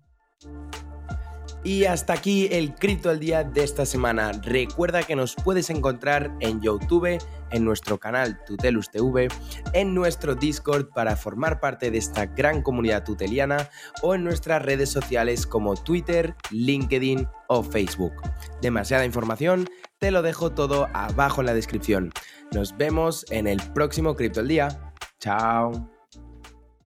Y 1.66 1.84
hasta 1.84 2.12
aquí 2.12 2.48
el 2.52 2.76
Cripto 2.76 3.10
al 3.10 3.18
Día 3.18 3.42
de 3.42 3.64
esta 3.64 3.84
semana. 3.84 4.30
Recuerda 4.30 5.02
que 5.02 5.16
nos 5.16 5.34
puedes 5.34 5.68
encontrar 5.68 6.32
en 6.38 6.60
YouTube, 6.60 7.18
en 7.50 7.64
nuestro 7.64 7.98
canal 7.98 8.38
Tutelus 8.46 8.88
TV, 8.88 9.26
en 9.72 9.92
nuestro 9.92 10.36
Discord 10.36 10.90
para 10.90 11.16
formar 11.16 11.58
parte 11.58 11.90
de 11.90 11.98
esta 11.98 12.26
gran 12.26 12.62
comunidad 12.62 13.02
tuteliana 13.02 13.68
o 14.00 14.14
en 14.14 14.22
nuestras 14.22 14.62
redes 14.62 14.90
sociales 14.90 15.44
como 15.44 15.74
Twitter, 15.74 16.36
LinkedIn 16.52 17.26
o 17.48 17.64
Facebook. 17.64 18.14
Demasiada 18.62 19.04
información, 19.04 19.68
te 19.98 20.12
lo 20.12 20.22
dejo 20.22 20.52
todo 20.52 20.86
abajo 20.94 21.40
en 21.40 21.46
la 21.46 21.54
descripción. 21.54 22.12
Nos 22.52 22.76
vemos 22.76 23.26
en 23.30 23.48
el 23.48 23.60
próximo 23.74 24.14
Cripto 24.14 24.38
al 24.38 24.46
Día. 24.46 24.92
Chao. 25.18 25.95